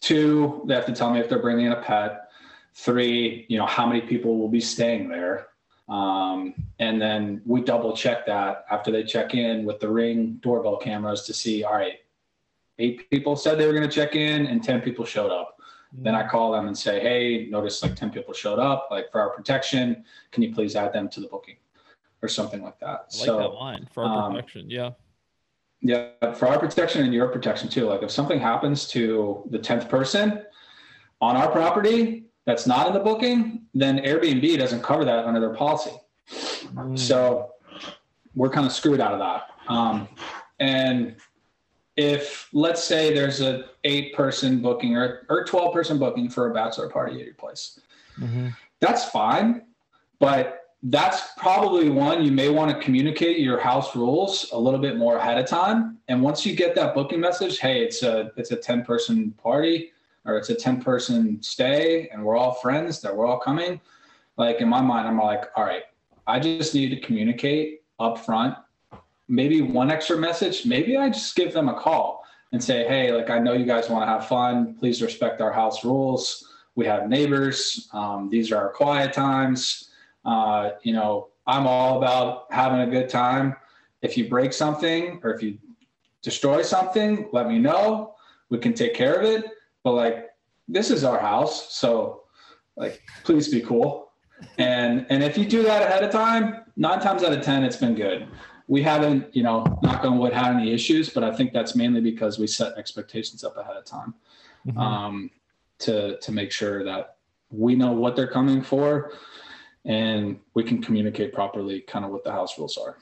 [0.00, 2.28] Two, they have to tell me if they're bringing in a pet.
[2.74, 5.48] Three, you know, how many people will be staying there.
[5.88, 10.76] Um, and then we double check that after they check in with the ring doorbell
[10.76, 11.98] cameras to see, all right,
[12.78, 15.53] eight people said they were going to check in and 10 people showed up.
[16.02, 19.20] Then I call them and say, hey, notice like 10 people showed up, like for
[19.20, 21.56] our protection, can you please add them to the booking
[22.20, 22.86] or something like that?
[22.86, 24.68] I like so, that line for our um, protection.
[24.68, 24.90] Yeah.
[25.80, 26.32] Yeah.
[26.34, 27.86] For our protection and your protection too.
[27.86, 30.42] Like if something happens to the 10th person
[31.20, 35.54] on our property, that's not in the booking, then Airbnb doesn't cover that under their
[35.54, 35.92] policy.
[36.74, 36.98] Mm.
[36.98, 37.52] So
[38.34, 39.50] we're kind of screwed out of that.
[39.72, 40.08] Um,
[40.58, 41.16] and
[41.96, 46.54] if let's say there's a eight person booking or, or 12 person booking for a
[46.54, 47.80] bachelor party at your place,
[48.18, 48.48] mm-hmm.
[48.80, 49.62] that's fine.
[50.18, 54.96] But that's probably one you may want to communicate your house rules a little bit
[54.96, 55.98] more ahead of time.
[56.08, 59.92] And once you get that booking message, hey, it's a it's a 10 person party
[60.24, 63.80] or it's a 10 person stay and we're all friends that we're all coming
[64.36, 65.84] like in my mind i'm like all right
[66.26, 68.56] i just need to communicate up front
[69.28, 73.30] maybe one extra message maybe i just give them a call and say hey like
[73.30, 74.74] i know you guys want to have fun.
[74.78, 76.52] Please respect our house rules.
[76.76, 77.88] We have neighbors.
[77.92, 79.90] Um, these are our quiet times.
[80.24, 83.56] Uh, you know i'm all about having a good time.
[84.02, 85.58] If you break something or if you
[86.22, 88.14] destroy something let me know.
[88.50, 89.44] We can take care of it.
[89.82, 90.30] But like
[90.68, 92.22] this is our house, so
[92.76, 94.12] like please be cool.
[94.58, 97.76] And and if you do that ahead of time, nine times out of ten, it's
[97.76, 98.28] been good.
[98.66, 102.00] We haven't, you know, knock on wood, had any issues, but I think that's mainly
[102.00, 104.14] because we set expectations up ahead of time
[104.66, 104.78] mm-hmm.
[104.78, 105.30] um,
[105.80, 107.16] to to make sure that
[107.50, 109.12] we know what they're coming for,
[109.84, 112.96] and we can communicate properly, kind of what the house rules are.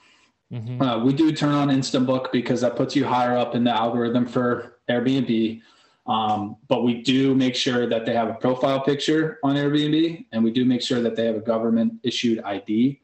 [0.53, 0.83] Mm-hmm.
[0.83, 3.71] Uh, we do turn on instant book because that puts you higher up in the
[3.71, 5.63] algorithm for Airbnb.
[6.07, 10.43] Um, but we do make sure that they have a profile picture on Airbnb, and
[10.43, 13.01] we do make sure that they have a government issued ID,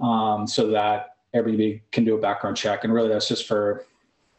[0.00, 2.84] um, so that Airbnb can do a background check.
[2.84, 3.86] And really, that's just for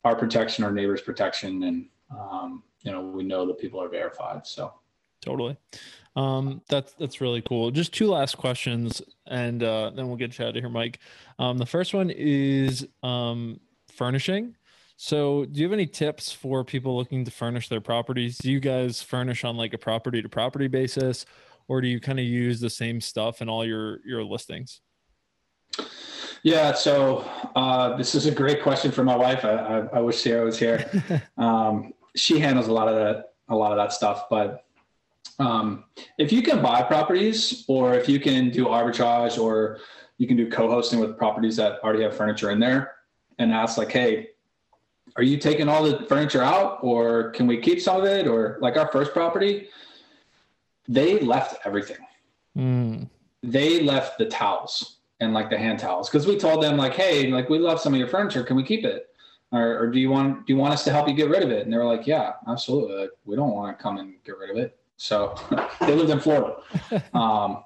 [0.03, 4.47] our protection, our neighbors' protection, and um, you know we know that people are verified.
[4.47, 4.73] So
[5.21, 5.57] totally,
[6.15, 7.71] um, that's that's really cool.
[7.71, 10.99] Just two last questions, and uh, then we'll get you out of here, Mike.
[11.39, 13.59] Um, the first one is um,
[13.93, 14.55] furnishing.
[14.97, 18.37] So, do you have any tips for people looking to furnish their properties?
[18.37, 21.25] Do you guys furnish on like a property to property basis,
[21.67, 24.79] or do you kind of use the same stuff in all your your listings?
[26.43, 29.43] Yeah, so uh, this is a great question for my wife.
[29.43, 30.89] I, I, I wish Sierra was here.
[31.37, 34.65] um, she handles a lot of that a lot of that stuff, but
[35.37, 35.83] um,
[36.17, 39.79] if you can buy properties, or if you can do arbitrage, or
[40.17, 42.95] you can do co-hosting with properties that already have furniture in there,
[43.37, 44.29] and ask like, hey,
[45.17, 48.27] are you taking all the furniture out or can we keep some of it?
[48.27, 49.69] Or like our first property,
[50.87, 51.97] they left everything.
[52.57, 53.09] Mm.
[53.41, 57.27] They left the towels and like the hand towels because we told them like, hey,
[57.27, 58.43] like we love some of your furniture.
[58.43, 59.09] Can we keep it?
[59.51, 61.51] Or, or do you want do you want us to help you get rid of
[61.51, 61.63] it?
[61.63, 62.95] And they were like, yeah, absolutely.
[62.95, 64.77] Like, we don't want to come and get rid of it.
[64.97, 65.35] So
[65.81, 66.57] they lived in Florida.
[67.13, 67.63] Um,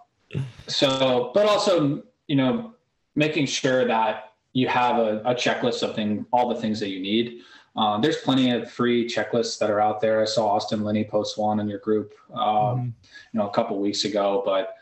[0.67, 2.75] so, but also, you know,
[3.15, 6.99] making sure that you have a, a checklist of thing, all the things that you
[6.99, 7.41] need.
[7.75, 10.21] Uh, there's plenty of free checklists that are out there.
[10.21, 12.85] I saw Austin Linney post one in your group, um, mm-hmm.
[12.85, 14.43] you know, a couple weeks ago.
[14.45, 14.75] But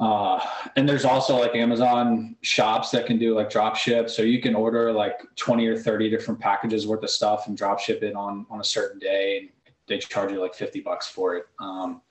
[0.00, 0.40] uh,
[0.76, 4.54] and there's also like Amazon shops that can do like drop ship, so you can
[4.54, 8.44] order like 20 or 30 different packages worth of stuff and drop ship it on
[8.50, 9.48] on a certain day, and
[9.86, 11.46] they charge you like 50 bucks for it.
[11.60, 12.02] Um,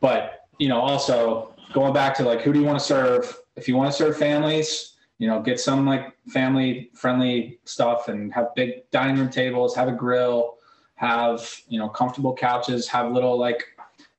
[0.00, 3.40] but you know, also going back to like who do you want to serve?
[3.56, 8.32] If you want to serve families, you know, get some like family friendly stuff and
[8.34, 10.56] have big dining room tables, have a grill,
[10.94, 13.64] have, you know, comfortable couches, have little like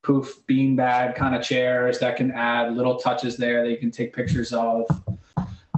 [0.02, 4.14] poof beanbag kind of chairs that can add little touches there that you can take
[4.14, 4.86] pictures of.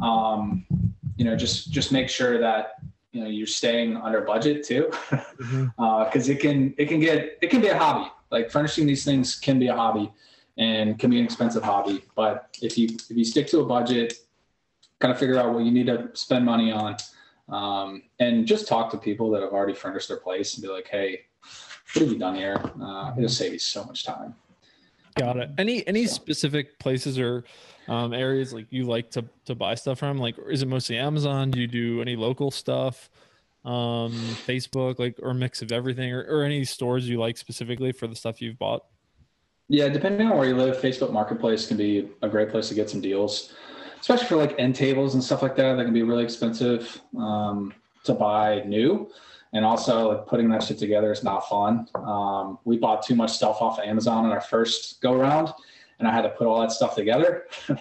[0.01, 0.65] Um,
[1.17, 5.25] you know, just just make sure that you know you're staying under budget too, because
[5.41, 5.83] mm-hmm.
[5.83, 8.09] uh, it can it can get it can be a hobby.
[8.31, 10.11] Like furnishing these things can be a hobby
[10.57, 12.03] and can be an expensive hobby.
[12.15, 14.13] But if you if you stick to a budget
[14.99, 16.95] kind of figure out what you need to spend money on
[17.49, 20.87] um, and just talk to people that have already furnished their place and be like
[20.87, 21.21] hey
[21.93, 24.33] what have done here uh, it'll save you so much time
[25.17, 26.13] got it any any so.
[26.13, 27.43] specific places or
[27.87, 31.51] um, areas like you like to to buy stuff from like is it mostly amazon
[31.51, 33.09] do you do any local stuff
[33.65, 38.07] um, Facebook, like or mix of everything, or, or any stores you like specifically for
[38.07, 38.85] the stuff you've bought?
[39.67, 42.89] Yeah, depending on where you live, Facebook Marketplace can be a great place to get
[42.89, 43.53] some deals,
[43.99, 45.75] especially for like end tables and stuff like that.
[45.75, 47.73] That can be really expensive um,
[48.03, 49.09] to buy new,
[49.53, 51.87] and also like putting that shit together is not fun.
[51.95, 55.51] Um, we bought too much stuff off of Amazon in our first go around,
[55.99, 57.47] and I had to put all that stuff together.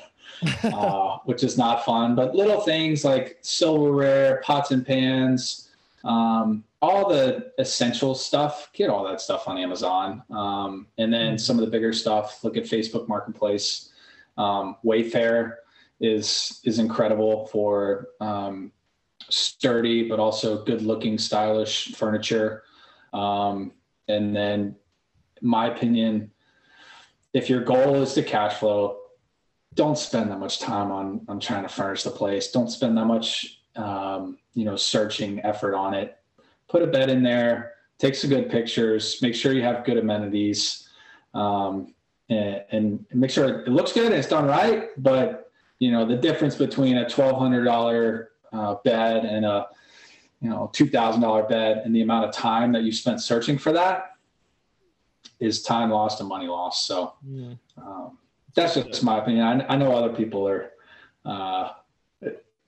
[0.64, 2.14] uh, which is not fun.
[2.14, 5.70] But little things like silverware, pots and pans,
[6.04, 10.22] um, all the essential stuff, get all that stuff on Amazon.
[10.30, 13.90] Um, and then some of the bigger stuff, look at Facebook Marketplace.
[14.38, 15.56] Um, Wayfair
[16.00, 18.72] is is incredible for um,
[19.28, 22.62] sturdy but also good looking, stylish furniture.
[23.12, 23.72] Um,
[24.08, 24.76] and then,
[25.40, 26.30] my opinion,
[27.32, 28.98] if your goal is to cash flow,
[29.74, 32.50] don't spend that much time on on trying to furnish the place.
[32.50, 36.16] Don't spend that much um, you know searching effort on it.
[36.68, 37.72] Put a bed in there.
[37.98, 39.20] Take some good pictures.
[39.22, 40.88] Make sure you have good amenities,
[41.34, 41.94] um,
[42.28, 44.88] and, and make sure it looks good and it's done right.
[44.96, 49.66] But you know the difference between a twelve hundred dollar uh, bed and a
[50.40, 53.58] you know two thousand dollar bed and the amount of time that you spent searching
[53.58, 54.16] for that
[55.38, 56.86] is time lost and money lost.
[56.86, 57.14] So.
[57.26, 57.54] Yeah.
[57.76, 58.18] Um,
[58.54, 59.44] that's just my opinion.
[59.44, 60.72] I, I know other people are
[61.24, 61.70] uh,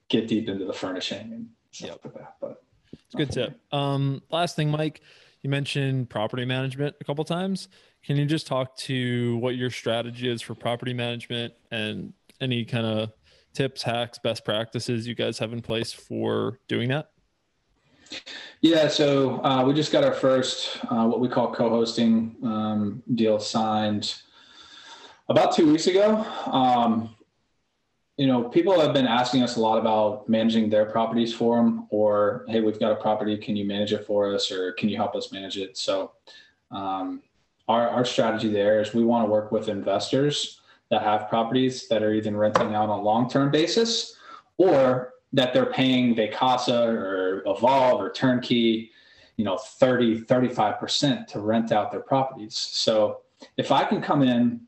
[0.09, 2.01] get deep into the furnishing and stuff yep.
[2.05, 2.35] like that.
[2.41, 2.63] But
[2.93, 3.61] it's good tip.
[3.73, 5.01] Um, last thing, Mike,
[5.43, 7.69] you mentioned property management a couple times.
[8.05, 12.87] Can you just talk to what your strategy is for property management and any kind
[12.87, 13.13] of
[13.53, 17.11] tips, hacks, best practices you guys have in place for doing that?
[18.61, 23.39] Yeah, so uh, we just got our first uh, what we call co-hosting um, deal
[23.39, 24.15] signed
[25.29, 26.25] about two weeks ago.
[26.47, 27.15] Um,
[28.19, 31.87] you know, people have been asking us a lot about managing their properties for them,
[31.91, 34.97] or hey, we've got a property, can you manage it for us, or can you
[34.97, 35.79] help us manage it?
[35.79, 36.13] So,
[36.71, 37.23] um,
[37.69, 40.62] our our strategy there is we want to work with investors
[40.93, 44.15] that have properties that are either renting out on a long term basis,
[44.59, 48.91] or that they're paying Vacasa or Evolve or Turnkey,
[49.39, 52.55] you know, 30, 35% to rent out their properties.
[52.55, 53.23] So
[53.57, 54.61] if I can come in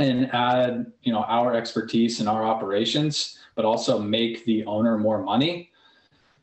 [0.00, 5.22] and add you know our expertise in our operations but also make the owner more
[5.22, 5.70] money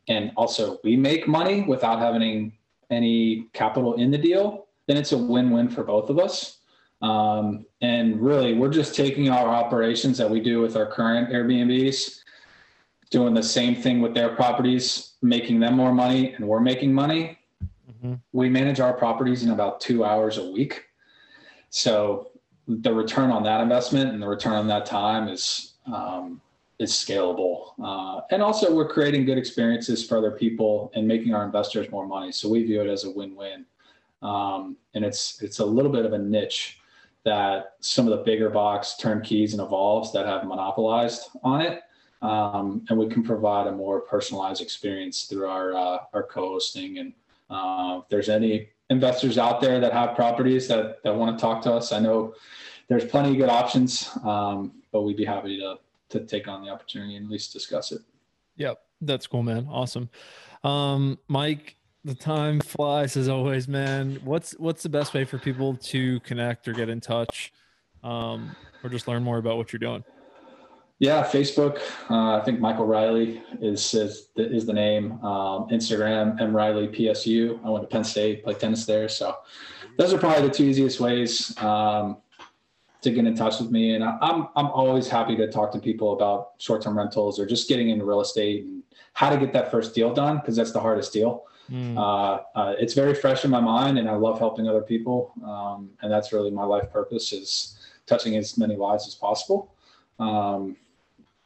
[0.08, 2.54] and also we make money without having
[2.90, 6.59] any capital in the deal then it's a win-win for both of us
[7.02, 12.20] um, and really we're just taking our operations that we do with our current airbnbs
[13.10, 17.38] doing the same thing with their properties making them more money and we're making money
[17.64, 18.14] mm-hmm.
[18.34, 20.86] we manage our properties in about two hours a week
[21.70, 22.32] so
[22.68, 26.39] the return on that investment and the return on that time is um,
[26.80, 27.74] is scalable.
[27.84, 32.08] Uh, and also, we're creating good experiences for other people and making our investors more
[32.08, 32.32] money.
[32.32, 33.66] So we view it as a win-win.
[34.22, 36.79] Um, and it's it's a little bit of a niche
[37.26, 41.82] that some of the bigger box turnkeys and evolves that have monopolized on it.
[42.22, 46.98] Um, and we can provide a more personalized experience through our uh, our co-hosting.
[46.98, 47.14] And
[47.50, 51.62] uh, if there's any investors out there that have properties that that want to talk
[51.64, 52.36] to us, I know
[52.90, 55.78] there's plenty of good options, um, but we'd be happy to
[56.10, 58.02] to take on the opportunity and at least discuss it.
[58.58, 59.68] Yep, that's cool, man.
[59.70, 60.10] Awesome,
[60.64, 61.78] um, Mike.
[62.06, 64.20] The time flies as always, man.
[64.24, 67.52] What's what's the best way for people to connect or get in touch,
[68.04, 70.04] um, or just learn more about what you're doing?
[71.00, 71.82] Yeah, Facebook.
[72.10, 75.14] Uh, I think Michael Riley is is the, is the name.
[75.26, 77.60] Um, Instagram, M Riley PSU.
[77.66, 79.36] I went to Penn State, played tennis there, so
[79.97, 81.58] those are probably the two easiest ways.
[81.58, 82.18] Um,
[83.02, 83.95] to get in touch with me.
[83.95, 87.70] And I'm I'm always happy to talk to people about short term rentals or just
[87.70, 88.84] getting into real estate and
[89.14, 91.45] how to get that first deal done because that's the hardest deal.
[91.72, 91.98] Mm.
[91.98, 95.34] Uh, uh, it's very fresh in my mind, and I love helping other people.
[95.46, 99.74] Um, and that's really my life purpose is touching as many lives as possible
[100.20, 100.76] um,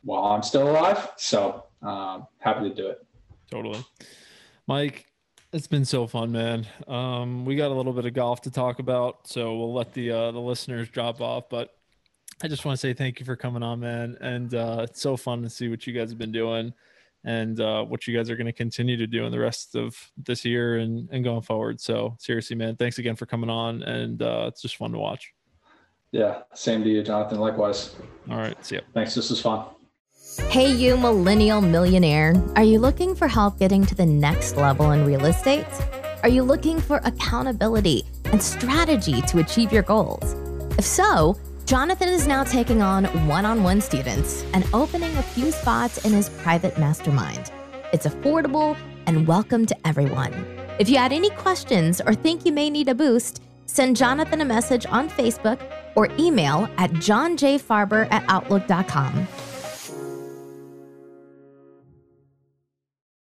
[0.04, 1.12] while I'm still alive.
[1.18, 3.06] So uh, happy to do it.
[3.52, 3.84] Totally,
[4.68, 5.06] Mike.
[5.52, 6.66] It's been so fun, man.
[6.88, 10.10] Um, we got a little bit of golf to talk about, so we'll let the
[10.10, 11.48] uh, the listeners drop off.
[11.48, 11.76] But
[12.42, 14.18] I just want to say thank you for coming on, man.
[14.20, 16.74] And uh, it's so fun to see what you guys have been doing
[17.24, 19.96] and uh, what you guys are going to continue to do in the rest of
[20.18, 21.80] this year and, and going forward.
[21.80, 25.34] So seriously, man, thanks again for coming on, and uh, it's just fun to watch.
[26.12, 27.40] Yeah, same to you, Jonathan.
[27.40, 27.96] Likewise.
[28.30, 28.82] All right, see ya.
[28.94, 29.16] Thanks.
[29.16, 29.66] This was fun.
[30.50, 32.34] Hey, you millennial millionaire.
[32.56, 35.66] Are you looking for help getting to the next level in real estate?
[36.24, 40.36] Are you looking for accountability and strategy to achieve your goals?
[40.78, 45.49] If so, Jonathan is now taking on one on one students and opening a few
[45.49, 47.53] spots in his private mastermind.
[47.93, 50.34] It's affordable, and welcome to everyone.
[50.78, 54.45] If you had any questions or think you may need a boost, send Jonathan a
[54.45, 55.57] message on Facebook
[55.95, 59.26] or email at johnjfarber at outlook.com.